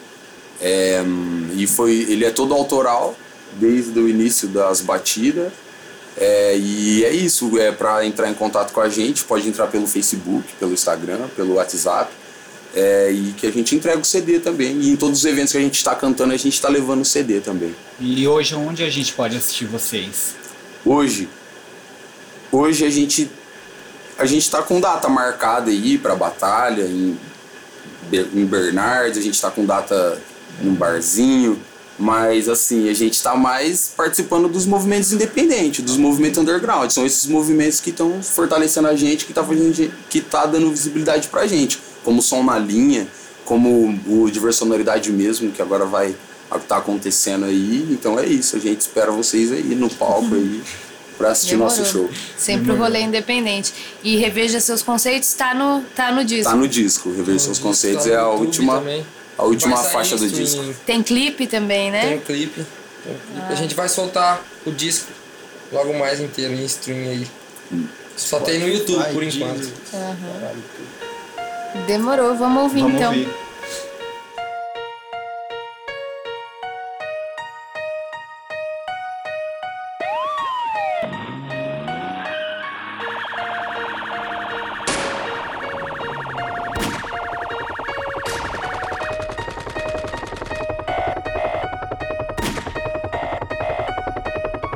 É, 0.60 1.02
e 1.56 1.66
foi, 1.66 2.06
ele 2.08 2.24
é 2.24 2.30
todo 2.30 2.54
autoral, 2.54 3.16
desde 3.54 3.98
o 3.98 4.08
início 4.08 4.48
das 4.48 4.80
batidas. 4.80 5.52
É, 6.16 6.56
e 6.56 7.04
é 7.04 7.12
isso, 7.12 7.58
é 7.58 7.72
para 7.72 8.04
entrar 8.04 8.30
em 8.30 8.34
contato 8.34 8.72
com 8.72 8.80
a 8.80 8.88
gente, 8.88 9.24
pode 9.24 9.48
entrar 9.48 9.66
pelo 9.68 9.86
Facebook, 9.86 10.52
pelo 10.58 10.72
Instagram, 10.72 11.28
pelo 11.34 11.54
WhatsApp. 11.54 12.10
É, 12.74 13.10
e 13.10 13.34
que 13.34 13.46
a 13.46 13.50
gente 13.50 13.74
entrega 13.74 13.98
o 13.98 14.04
CD 14.04 14.40
também. 14.40 14.80
E 14.80 14.90
em 14.90 14.96
todos 14.96 15.18
os 15.18 15.24
eventos 15.24 15.52
que 15.52 15.58
a 15.58 15.60
gente 15.60 15.76
está 15.76 15.94
cantando, 15.94 16.32
a 16.32 16.36
gente 16.36 16.54
está 16.54 16.68
levando 16.68 17.02
o 17.02 17.04
CD 17.04 17.40
também. 17.40 17.74
E 18.00 18.26
hoje, 18.26 18.54
onde 18.54 18.82
a 18.82 18.88
gente 18.88 19.12
pode 19.12 19.36
assistir 19.36 19.66
vocês? 19.66 20.34
Hoje, 20.84 21.28
hoje 22.50 22.84
a 22.84 22.90
gente 22.90 23.30
a 24.18 24.26
gente 24.26 24.50
tá 24.50 24.62
com 24.62 24.80
data 24.80 25.08
marcada 25.08 25.70
aí 25.70 25.98
para 25.98 26.14
batalha 26.14 26.82
em 26.82 27.18
em 28.12 28.44
Bernardes, 28.44 29.18
a 29.18 29.22
gente 29.22 29.40
tá 29.40 29.50
com 29.50 29.64
data 29.64 30.20
num 30.60 30.74
barzinho. 30.74 31.60
Mas 32.02 32.48
assim, 32.48 32.88
a 32.88 32.92
gente 32.92 33.22
tá 33.22 33.36
mais 33.36 33.92
participando 33.96 34.48
dos 34.48 34.66
movimentos 34.66 35.12
independentes, 35.12 35.84
dos 35.84 35.96
movimentos 35.96 36.36
underground. 36.36 36.90
São 36.90 37.06
esses 37.06 37.26
movimentos 37.26 37.78
que 37.78 37.90
estão 37.90 38.20
fortalecendo 38.20 38.88
a 38.88 38.96
gente, 38.96 39.24
que 39.24 39.32
tá, 39.32 39.44
fazendo, 39.44 39.92
que 40.10 40.20
tá 40.20 40.44
dando 40.44 40.68
visibilidade 40.68 41.28
pra 41.28 41.46
gente. 41.46 41.78
Como 42.02 42.18
o 42.18 42.22
Som 42.22 42.42
na 42.42 42.58
Linha, 42.58 43.06
como 43.44 43.96
o 44.08 44.28
Diversonoridade 44.28 45.12
mesmo, 45.12 45.52
que 45.52 45.62
agora 45.62 45.84
vai 45.84 46.16
tá 46.66 46.78
acontecendo 46.78 47.44
aí. 47.44 47.86
Então 47.88 48.18
é 48.18 48.26
isso, 48.26 48.56
a 48.56 48.58
gente 48.58 48.80
espera 48.80 49.12
vocês 49.12 49.52
aí 49.52 49.62
no 49.62 49.88
palco 49.88 50.34
aí 50.34 50.60
pra 51.16 51.30
assistir 51.30 51.54
nosso 51.54 51.84
show. 51.84 52.10
Sempre 52.36 52.72
o 52.72 52.76
rolê 52.76 53.02
independente. 53.02 53.72
E 54.02 54.16
reveja 54.16 54.58
seus 54.58 54.82
conceitos, 54.82 55.32
tá 55.34 55.54
no, 55.54 55.82
tá 55.94 56.10
no 56.10 56.24
disco. 56.24 56.50
Tá 56.50 56.56
no 56.56 56.66
disco, 56.66 57.10
Rever 57.10 57.38
Seus 57.38 57.58
disco, 57.58 57.68
Conceitos 57.68 58.06
tá 58.06 58.10
é 58.10 58.16
a 58.16 58.22
YouTube 58.22 58.46
última, 58.46 58.78
também. 58.78 59.06
A 59.42 59.46
última 59.46 59.76
faixa 59.76 60.16
do 60.16 60.28
disco. 60.28 60.62
em- 60.62 60.72
Tem 60.86 61.02
clipe 61.02 61.46
também, 61.46 61.90
né? 61.90 62.00
Tem 62.08 62.18
clipe. 62.20 62.64
Tem 63.04 63.14
clipe. 63.14 63.42
A 63.50 63.54
gente 63.54 63.74
vai 63.74 63.88
soltar 63.88 64.42
o 64.64 64.70
disco 64.70 65.08
logo 65.72 65.92
mais 65.98 66.20
inteiro 66.20 66.54
em 66.54 66.64
stream 66.64 66.98
aí. 67.10 67.26
Só 68.16 68.38
tem 68.40 68.58
no 68.60 68.68
YouTube 68.68 68.96
Spotify, 69.00 69.14
por 69.14 69.22
enquanto. 69.22 69.72
Demorou, 71.86 72.34
vamos 72.36 72.62
ouvir 72.64 72.82
Vamos 72.82 72.96
então. 72.96 73.10
ouvir. 73.12 73.28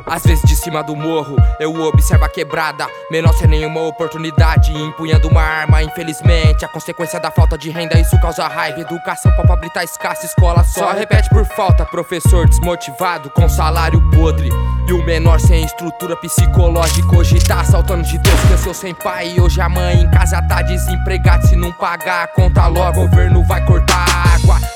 Às 0.07 0.23
vezes 0.23 0.43
de 0.47 0.55
cima 0.55 0.81
do 0.81 0.95
morro 0.95 1.35
eu 1.59 1.73
observo 1.83 2.23
a 2.23 2.29
quebrada. 2.29 2.87
Menor 3.11 3.33
sem 3.33 3.47
nenhuma 3.47 3.81
oportunidade 3.81 4.71
Empunhando 4.73 5.27
uma 5.27 5.41
arma, 5.41 5.81
infelizmente 5.83 6.65
A 6.65 6.67
consequência 6.67 7.19
da 7.19 7.31
falta 7.31 7.57
de 7.57 7.69
renda 7.69 7.99
Isso 7.99 8.19
causa 8.21 8.47
raiva. 8.47 8.79
Educação 8.79 9.31
pra 9.33 9.45
pobre 9.45 9.69
tá 9.69 9.83
escassa 9.83 10.25
Escola 10.25 10.63
só 10.63 10.91
repete 10.91 11.29
por 11.29 11.45
falta. 11.45 11.85
Professor 11.85 12.47
desmotivado 12.47 13.29
com 13.29 13.49
salário 13.49 14.01
podre. 14.11 14.49
E 14.87 14.93
o 14.93 15.03
menor 15.05 15.39
sem 15.39 15.63
estrutura 15.63 16.15
psicológica. 16.15 17.15
Hoje 17.15 17.39
tá 17.39 17.61
assaltando 17.61 18.03
de 18.03 18.17
Deus 18.17 18.39
Cresceu 18.41 18.73
sem 18.73 18.93
pai. 18.93 19.33
E 19.35 19.41
hoje 19.41 19.59
a 19.59 19.69
mãe 19.69 20.01
em 20.01 20.11
casa 20.11 20.41
tá 20.41 20.61
desempregada. 20.61 21.47
Se 21.47 21.55
não 21.55 21.71
pagar 21.73 22.23
a 22.23 22.27
conta 22.27 22.67
logo 22.67 23.01
O 23.01 23.09
governo 23.09 23.43
vai 23.45 23.65
cortar 23.65 24.26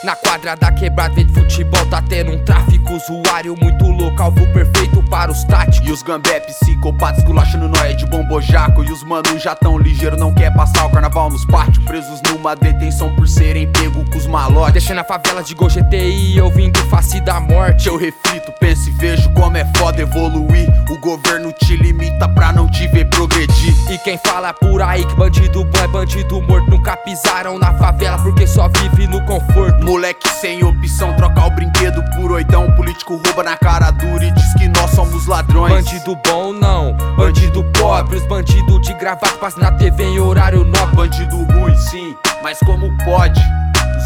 Na 0.04 0.16
quadra 0.16 0.56
da 0.56 0.72
quebrada 0.72 1.24
de 1.24 1.32
futebol 1.32 1.86
Tá 1.86 2.02
tendo 2.02 2.32
um 2.32 2.44
tráfico 2.44 2.94
usuário 2.94 3.56
muito 3.56 3.86
louco 3.86 4.22
Alvo 4.22 4.52
perfeito 4.52 5.04
para 5.12 5.30
os 5.30 5.44
táticos. 5.44 5.88
E 5.88 5.92
os 5.92 6.02
gambé 6.02 6.40
psicopatas 6.40 7.24
culachando 7.24 7.68
nóia 7.68 7.94
de 7.94 8.06
bombojaco. 8.06 8.84
E 8.84 8.92
os 8.92 9.04
manos 9.04 9.44
já 9.44 9.54
tão 9.54 9.78
ligeiro, 9.78 10.18
não 10.18 10.34
quer 10.34 10.52
passar 10.54 10.86
o 10.86 10.90
carnaval 10.90 11.01
nos 11.10 11.46
pátios 11.46 11.84
Presos 11.86 12.22
numa 12.30 12.56
detenção 12.56 13.14
por 13.16 13.28
serem 13.28 13.70
pego 13.72 14.06
com 14.10 14.18
os 14.18 14.28
malotes. 14.28 14.74
Descendo 14.74 15.02
a 15.02 15.04
favela 15.04 15.44
de 15.44 15.54
Gol 15.56 15.70
GTI 15.70 16.40
ouvindo 16.40 16.80
face 16.90 17.20
da 17.22 17.40
morte. 17.40 17.88
Eu 17.88 17.98
reflito, 17.98 18.52
penso 18.60 18.90
e 18.90 18.92
vejo 18.94 19.30
como 19.32 19.58
é 19.58 19.66
foda 19.78 20.02
evoluir. 20.02 20.70
O 20.90 21.00
governo 21.00 21.52
te 21.54 21.76
limita 21.76 22.30
pra 22.30 22.54
não 22.54 22.70
te 22.70 22.88
ver 22.90 23.10
progredir. 23.10 23.74
E 23.90 23.98
quem 23.98 24.18
fala 24.26 24.54
por 24.54 24.82
aí 24.82 25.04
que 25.06 25.16
bandido 25.16 25.66
bom 25.66 25.80
é 25.80 25.88
bandido 25.88 26.42
morto. 26.42 26.70
Nunca 26.70 26.96
pisaram 26.98 27.58
na 27.58 27.74
favela 27.74 28.18
porque 28.20 28.46
só 28.46 28.70
vive 28.70 29.08
no 29.08 29.24
conforto. 29.26 29.84
Moleque 29.84 30.30
sem 30.30 30.64
opção, 30.64 31.16
trocar 31.16 31.48
o 31.48 31.52
brinquedo 31.52 32.04
por 32.16 32.32
oitão 32.32 32.72
Político 32.76 33.20
rouba 33.26 33.44
na 33.44 33.58
cara 33.58 33.92
dura 33.92 34.24
e 34.24 34.32
diz 34.32 34.54
que 34.54 34.68
nós 34.68 34.92
somos 34.92 35.26
ladrões. 35.26 35.74
Bandido 35.74 36.16
bom 36.26 36.54
não, 36.54 36.94
bandido 37.16 37.64
pobre. 37.74 38.18
Os 38.18 38.26
bandidos 38.28 38.82
de 38.82 38.94
gravata 38.94 39.38
passam 39.38 39.62
na 39.62 39.72
TV 39.72 40.04
em 40.04 40.20
horário 40.20 40.64
nobre 40.64 40.91
Bandido 40.94 41.44
ruim 41.54 41.76
sim, 41.76 42.16
mas 42.44 42.60
como 42.60 42.96
pode? 43.04 43.42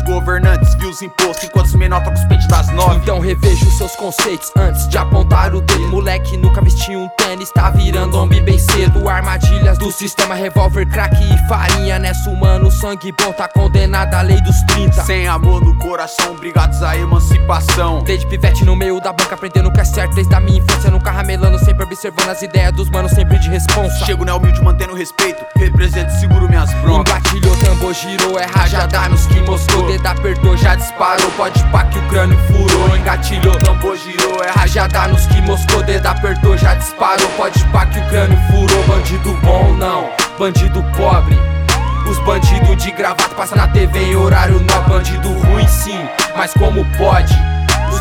Governantes 0.05 0.73
viu 0.75 0.89
os 0.89 1.01
impostos 1.01 1.43
enquanto 1.43 1.65
os 1.67 1.75
menor 1.75 2.01
trocam 2.05 2.13
os 2.13 2.27
peitos 2.27 2.47
das 2.47 2.69
nove. 2.69 2.97
Então 2.97 3.19
reveja 3.19 3.65
os 3.65 3.77
seus 3.77 3.95
conceitos 3.95 4.51
antes 4.55 4.87
de 4.87 4.97
apontar 4.97 5.53
o 5.53 5.61
dedo. 5.61 5.87
Moleque 5.89 6.37
nunca 6.37 6.61
vestiu 6.61 6.99
um 6.99 7.09
tênis, 7.17 7.51
tá 7.51 7.69
virando 7.71 8.17
homem 8.17 8.43
bem 8.43 8.57
cedo. 8.57 9.07
Armadilhas 9.09 9.77
do 9.77 9.91
sistema, 9.91 10.35
revólver, 10.35 10.85
crack 10.87 11.15
e 11.15 11.47
farinha. 11.47 11.99
Nessa 11.99 12.29
humano, 12.29 12.69
sangue 12.71 13.11
bom, 13.11 13.31
tá 13.33 13.47
condenado 13.47 14.13
à 14.13 14.21
lei 14.21 14.41
dos 14.41 14.61
30 14.63 15.03
Sem 15.03 15.27
amor 15.27 15.63
no 15.63 15.75
coração, 15.77 16.33
obrigados 16.33 16.81
à 16.83 16.95
emancipação. 16.97 18.03
Desde 18.03 18.25
pivete 18.27 18.63
no 18.65 18.75
meio 18.75 18.99
da 18.99 19.11
banca, 19.11 19.35
aprendendo 19.35 19.69
o 19.69 19.73
que 19.73 19.81
é 19.81 19.85
certo. 19.85 20.13
Desde 20.15 20.33
a 20.33 20.39
minha 20.39 20.59
infância, 20.59 20.91
nunca 20.91 21.11
ramelando, 21.11 21.57
sempre 21.59 21.83
observando 21.83 22.29
as 22.29 22.41
ideias 22.41 22.73
dos 22.73 22.89
manos, 22.89 23.11
sempre 23.11 23.39
de 23.39 23.49
responsa. 23.49 24.05
Chego 24.05 24.25
na 24.25 24.35
humilde, 24.35 24.61
mantendo 24.61 24.93
respeito, 24.93 25.43
represento 25.55 26.11
seguro 26.19 26.47
minhas 26.47 26.71
broncas. 26.75 27.13
Engatilhou, 27.15 27.55
tambor 27.57 27.93
girou, 27.93 28.39
é 28.39 28.45
rajada 28.45 29.09
nos 29.09 29.25
que 29.27 29.39
mostrou 29.41 29.85
Dedo 29.95 30.07
apertou, 30.07 30.57
já 30.57 30.75
disparou, 30.75 31.31
pode 31.37 31.63
pá 31.71 31.85
que 31.85 31.97
o 31.97 32.01
crânio 32.09 32.37
furou 32.47 32.97
Engatilhou, 32.97 33.57
tambor 33.59 33.95
girou, 33.95 34.43
é 34.43 34.51
rajada 34.51 35.07
nos 35.07 35.25
que 35.25 35.41
moscou 35.41 35.81
Dedo 35.83 36.05
apertou, 36.05 36.57
já 36.57 36.73
disparou, 36.73 37.29
pode 37.37 37.63
pá 37.67 37.85
que 37.85 37.99
o 37.99 38.09
crânio 38.09 38.37
furou. 38.51 38.83
Bandido 38.83 39.33
bom 39.41 39.73
não, 39.75 40.09
bandido 40.37 40.83
pobre. 40.97 41.37
Os 42.09 42.19
bandidos 42.25 42.75
de 42.83 42.91
gravata 42.91 43.33
passam 43.35 43.57
na 43.57 43.69
TV 43.69 44.11
em 44.11 44.15
horário 44.17 44.59
nobre 44.59 44.95
Bandido 44.95 45.29
ruim 45.29 45.65
sim, 45.65 46.09
mas 46.35 46.51
como 46.51 46.85
pode? 46.97 47.33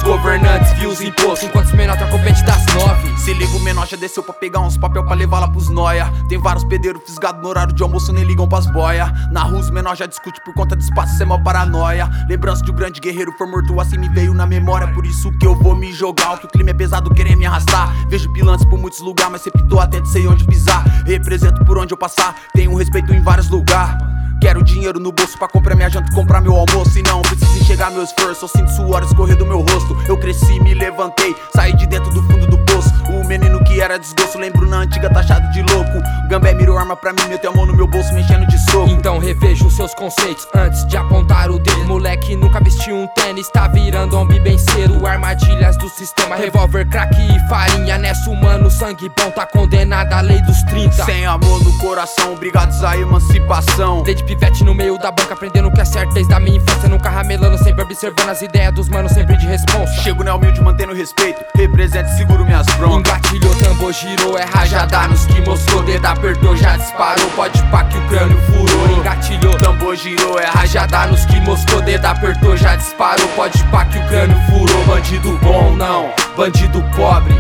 Governantes 0.04 0.70
viu 0.74 0.90
os 0.90 1.00
impostos 1.00 1.44
enquanto 1.44 1.64
os 1.64 1.72
menor 1.72 1.96
trocam 1.96 2.22
pente 2.22 2.44
das 2.44 2.62
nove. 2.74 3.16
Se 3.16 3.32
liga, 3.32 3.56
o 3.56 3.60
menor 3.60 3.86
já 3.86 3.96
desceu 3.96 4.22
pra 4.22 4.34
pegar 4.34 4.60
uns 4.60 4.76
papel 4.76 5.02
pra 5.02 5.14
levar 5.14 5.40
lá 5.40 5.48
pros 5.48 5.70
noia. 5.70 6.12
Tem 6.28 6.38
vários 6.38 6.62
pedreiros 6.62 7.02
fisgados 7.06 7.42
no 7.42 7.48
horário 7.48 7.72
de 7.72 7.82
almoço, 7.82 8.12
nem 8.12 8.22
ligam 8.22 8.46
pras 8.46 8.66
boia. 8.66 9.10
Na 9.32 9.44
rua 9.44 9.60
os 9.60 9.70
menor 9.70 9.96
já 9.96 10.04
discute 10.04 10.42
por 10.44 10.52
conta 10.52 10.76
de 10.76 10.84
espaço, 10.84 11.22
é 11.22 11.24
mó 11.24 11.38
paranoia. 11.38 12.06
Lembrança 12.28 12.62
de 12.62 12.70
um 12.70 12.74
grande 12.74 13.00
guerreiro 13.00 13.32
foi 13.38 13.46
morto 13.46 13.80
assim 13.80 13.96
me 13.96 14.10
veio 14.10 14.34
na 14.34 14.44
memória. 14.44 14.86
Por 14.88 15.06
isso 15.06 15.32
que 15.38 15.46
eu 15.46 15.56
vou 15.56 15.74
me 15.74 15.90
jogar, 15.90 16.34
o 16.34 16.38
que 16.38 16.46
o 16.46 16.50
clima 16.50 16.70
é 16.70 16.74
pesado 16.74 17.08
querer 17.14 17.34
me 17.34 17.46
arrastar. 17.46 17.90
Vejo 18.06 18.30
pilantes 18.34 18.66
por 18.66 18.78
muitos 18.78 19.00
lugares, 19.00 19.32
mas 19.32 19.40
sempre 19.40 19.66
tô 19.68 19.80
atento, 19.80 20.06
sei 20.08 20.26
onde 20.26 20.44
pisar. 20.44 20.84
Represento 21.06 21.64
por 21.64 21.78
onde 21.78 21.94
eu 21.94 21.98
passar, 21.98 22.34
tenho 22.52 22.74
respeito 22.76 23.10
em 23.14 23.22
vários 23.22 23.48
lugares 23.48 24.14
Quero 24.44 24.62
dinheiro 24.62 25.00
no 25.00 25.11
bolso 25.11 25.38
pra 25.38 25.48
comprar 25.48 25.74
minha 25.74 25.88
janta 25.88 26.12
e 26.12 26.14
comprar 26.14 26.42
meu 26.42 26.54
almoço. 26.54 26.98
E 26.98 27.02
não 27.02 27.22
preciso 27.22 27.59
enxergar 27.59 27.90
meu 27.90 28.02
esforço, 28.02 28.44
eu 28.44 28.48
sinto 28.48 28.70
suor 28.72 29.02
escorrer 29.02 29.38
do 29.38 29.46
meu 29.46 29.61
rosto. 29.61 29.96
Eu 30.07 30.18
cresci, 30.18 30.61
me 30.61 30.74
levantei, 30.74 31.35
saí 31.57 31.74
de 31.74 31.87
dentro 31.87 32.12
do 32.12 32.22
fundo 32.24 32.46
do 32.48 32.59
poço. 32.66 32.90
O 33.09 33.26
menino 33.26 33.64
que 33.64 33.80
era 33.80 33.98
desgosto, 33.98 34.37
lembro 34.38 34.68
na 34.68 34.80
antiga 34.80 35.09
taxado 35.09 35.50
de 35.50 35.62
louco. 35.62 35.98
Gambé 36.28 36.52
mirou 36.52 36.76
arma 36.76 36.94
pra 36.94 37.14
mim, 37.14 37.26
meteu 37.26 37.52
a 37.52 37.57
mão 37.57 37.64
no 37.64 37.74
meu 37.74 37.87
bolso 37.87 38.12
mexendo 38.12 38.46
de 38.46 38.59
soco. 38.70 38.90
Então 38.90 39.18
reveja 39.18 39.64
os 39.64 39.74
seus 39.74 39.94
conceitos 39.94 40.46
antes 40.54 40.85
de 40.88 40.96
apontar 40.98 41.50
o 41.50 41.59
dedo. 41.59 41.85
Moleque 41.85 42.37
nunca 42.37 42.61
vestiu 42.61 42.96
um 42.96 43.07
tênis, 43.14 43.48
tá 43.48 43.66
virando 43.68 44.14
homem 44.14 44.42
bem 44.42 44.59
cedo. 44.59 45.07
Armadilhas 45.07 45.78
do 45.78 45.88
sistema, 45.88 46.37
revólver, 46.37 46.87
crack 46.90 47.14
e 47.14 47.48
farinha. 47.48 47.96
Nessa 47.96 48.28
humano, 48.28 48.70
sangue 48.70 49.09
bom, 49.09 49.30
tá 49.30 49.46
condenado 49.46 50.12
à 50.12 50.20
lei 50.20 50.42
dos 50.42 50.62
30 50.64 51.02
Sem 51.04 51.24
amor 51.24 51.64
no 51.64 51.78
coração, 51.78 52.35
obrigados 52.35 52.85
à 52.85 52.94
emancipação. 52.94 54.02
Desde 54.02 54.34
pivete 54.35 54.64
no 54.64 54.75
meio 54.75 54.99
da 54.99 55.11
banca, 55.11 55.35
aprendendo 55.35 55.68
o 55.68 55.73
que 55.73 55.81
é 55.81 55.85
certo 55.85 56.12
Desde 56.12 56.33
a 56.35 56.40
minha 56.40 56.57
infância, 56.57 56.88
nunca 56.88 57.09
ramelando, 57.09 57.57
sempre 57.62 57.83
observando 57.83 58.29
as 58.29 58.42
ideias 58.42 58.73
dos 58.73 58.88
manos, 58.88 59.12
sempre 59.12 59.37
de 59.37 59.47
responsa. 59.47 59.92
Chego 60.03 60.25
na 60.25 60.35
humilde, 60.35 60.61
mantendo 60.61 60.92
respeito, 60.92 61.44
represento 61.57 62.11
e 62.11 62.16
seguro 62.16 62.44
minhas 62.44 62.66
broncas. 62.77 63.14
Engatilhou, 63.14 63.55
tambor 63.57 63.92
girou, 63.92 64.38
é 64.38 64.44
rajada 64.44 65.09
nos 65.09 65.27
que 65.27 65.40
mostrou 65.42 65.83
Dedo 65.83 66.07
apertou, 66.07 66.57
já 66.57 66.77
disparou, 66.77 67.31
pode 67.31 67.62
pá 67.64 67.85
que 67.85 67.97
o 67.97 68.09
crânio 68.09 68.38
furou. 68.42 68.99
Engatilhou, 68.99 69.55
tambor 69.57 69.97
girou, 69.97 70.38
é 70.38 70.47
rajada 70.47 71.07
nos 71.07 71.25
que 71.25 71.40
mostrou 71.40 71.81
Dedo 71.83 72.07
apertou, 72.07 72.57
já 72.57 72.77
disparou, 72.77 73.29
pode 73.29 73.62
pá 73.64 73.85
que 73.85 73.99
o 73.99 74.09
crânio 74.09 74.37
furou. 74.49 74.85
Bandido 74.85 75.38
bom 75.42 75.75
não, 75.77 76.11
bandido 76.37 76.83
pobre. 76.97 77.35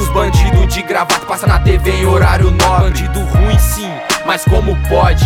Os 0.00 0.08
bandidos 0.10 0.74
de 0.74 0.82
gravata 0.82 1.24
passam 1.26 1.48
na 1.48 1.58
TV 1.60 1.90
em 1.90 2.06
horário 2.06 2.50
nobre. 2.50 2.90
Bandido 2.90 3.20
ruim 3.20 3.58
sim, 3.58 3.90
mas 4.26 4.44
como 4.44 4.76
pode? 4.88 5.24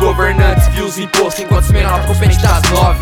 Governantes 0.00 0.66
viu 0.68 0.86
os 0.86 0.98
impostos 0.98 1.44
enquanto 1.44 1.66
trocam 1.68 2.10
o 2.10 2.18
pente 2.18 2.38
das 2.38 2.62
nove 2.70 2.98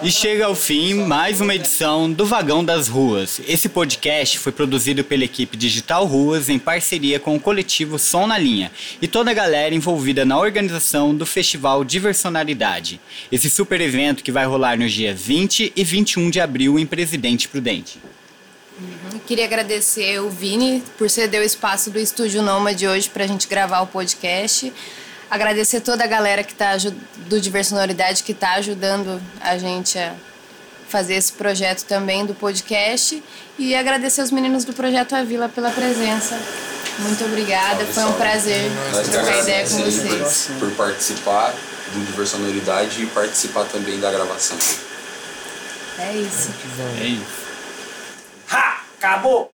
E 0.00 0.12
chega 0.12 0.46
ao 0.46 0.54
fim 0.54 0.94
mais 0.94 1.40
uma 1.40 1.56
edição 1.56 2.10
do 2.10 2.24
Vagão 2.24 2.64
das 2.64 2.86
Ruas. 2.86 3.40
Esse 3.48 3.68
podcast 3.68 4.38
foi 4.38 4.52
produzido 4.52 5.02
pela 5.02 5.24
equipe 5.24 5.56
Digital 5.56 6.06
Ruas 6.06 6.48
em 6.48 6.56
parceria 6.58 7.18
com 7.18 7.34
o 7.34 7.40
coletivo 7.40 7.98
Som 7.98 8.28
na 8.28 8.38
Linha 8.38 8.70
e 9.02 9.08
toda 9.08 9.32
a 9.32 9.34
galera 9.34 9.74
envolvida 9.74 10.24
na 10.24 10.38
organização 10.38 11.12
do 11.12 11.26
Festival 11.26 11.84
Diversionalidade. 11.84 13.00
Esse 13.30 13.50
super 13.50 13.80
evento 13.80 14.22
que 14.22 14.30
vai 14.30 14.46
rolar 14.46 14.78
nos 14.78 14.92
dias 14.92 15.20
20 15.20 15.72
e 15.74 15.82
21 15.82 16.30
de 16.30 16.40
abril 16.40 16.78
em 16.78 16.86
Presidente 16.86 17.48
Prudente. 17.48 17.98
Queria 19.26 19.46
agradecer 19.46 20.20
o 20.20 20.30
Vini 20.30 20.80
por 20.96 21.10
ceder 21.10 21.42
o 21.42 21.44
espaço 21.44 21.90
do 21.90 21.98
Estúdio 21.98 22.40
Nômade 22.40 22.86
hoje 22.86 23.10
para 23.10 23.24
a 23.24 23.26
gente 23.26 23.48
gravar 23.48 23.80
o 23.80 23.86
podcast. 23.88 24.72
Agradecer 25.30 25.80
toda 25.80 26.04
a 26.04 26.06
galera 26.06 26.42
que 26.42 26.54
tá, 26.54 26.76
do 27.28 27.40
Diversonoridade 27.40 28.22
que 28.22 28.32
está 28.32 28.54
ajudando 28.54 29.20
a 29.40 29.58
gente 29.58 29.98
a 29.98 30.14
fazer 30.88 31.14
esse 31.14 31.32
projeto 31.32 31.84
também 31.84 32.24
do 32.24 32.34
podcast. 32.34 33.22
E 33.58 33.74
agradecer 33.74 34.22
os 34.22 34.30
meninos 34.30 34.64
do 34.64 34.72
Projeto 34.72 35.14
A 35.14 35.22
Vila 35.22 35.48
pela 35.48 35.70
presença. 35.70 36.40
Muito 37.00 37.24
obrigada, 37.24 37.84
foi 37.86 38.04
um 38.04 38.12
prazer 38.14 38.70
trocar 39.10 39.38
ideia 39.38 39.68
com 39.68 39.76
vocês. 39.76 40.48
por 40.58 40.70
participar 40.72 41.54
do 41.92 42.04
Diversionalidade 42.06 43.02
e 43.02 43.06
participar 43.06 43.64
também 43.66 44.00
da 44.00 44.10
gravação. 44.10 44.58
É 45.98 46.12
isso. 46.12 46.50
É 47.00 47.04
isso. 47.04 47.48
Ha! 48.50 48.80
Acabou! 48.98 49.50